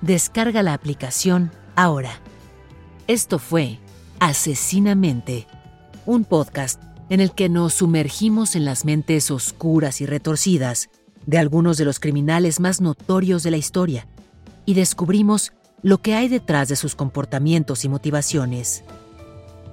Descarga 0.00 0.62
la 0.62 0.74
aplicación 0.74 1.50
ahora. 1.74 2.20
Esto 3.06 3.38
fue 3.38 3.78
Asesinamente, 4.18 5.46
un 6.06 6.24
podcast 6.24 6.82
en 7.10 7.20
el 7.20 7.32
que 7.32 7.50
nos 7.50 7.74
sumergimos 7.74 8.56
en 8.56 8.64
las 8.64 8.86
mentes 8.86 9.30
oscuras 9.30 10.00
y 10.00 10.06
retorcidas 10.06 10.88
de 11.26 11.38
algunos 11.38 11.76
de 11.76 11.84
los 11.84 12.00
criminales 12.00 12.60
más 12.60 12.80
notorios 12.80 13.42
de 13.42 13.50
la 13.50 13.56
historia 13.56 14.06
y 14.64 14.74
descubrimos 14.74 15.52
lo 15.82 15.98
que 15.98 16.14
hay 16.14 16.28
detrás 16.28 16.68
de 16.68 16.76
sus 16.76 16.94
comportamientos 16.94 17.84
y 17.84 17.88
motivaciones. 17.88 18.84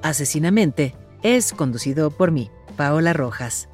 Asesinamente 0.02 0.96
es 1.22 1.54
conducido 1.54 2.12
por 2.12 2.32
mí, 2.32 2.50
Paola 2.76 3.13
Rojas, 3.13 3.70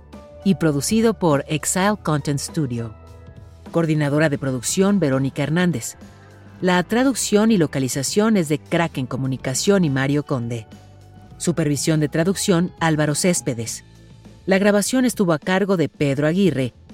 y 0.45 0.55
producido 0.55 1.15
por 1.15 1.43
Exile 1.47 1.97
Content 2.03 2.39
Studio. 2.39 2.93
Coordinadora 3.71 4.29
de 4.29 4.37
producción 4.37 4.99
Verónica 4.99 5.43
Hernández. 5.43 5.95
La 6.61 6.81
traducción 6.83 7.51
y 7.51 7.57
localización 7.57 8.37
es 8.37 8.49
de 8.49 8.59
Kraken 8.59 9.05
Comunicación 9.05 9.85
y 9.85 9.89
Mario 9.89 10.23
Conde. 10.23 10.67
Supervisión 11.37 11.99
de 11.99 12.09
traducción 12.09 12.71
Álvaro 12.79 13.15
Céspedes. 13.15 13.83
La 14.45 14.57
grabación 14.57 15.05
estuvo 15.05 15.33
a 15.33 15.39
cargo 15.39 15.77
de 15.77 15.89
Pedro 15.89 16.27
Aguirre 16.27 16.73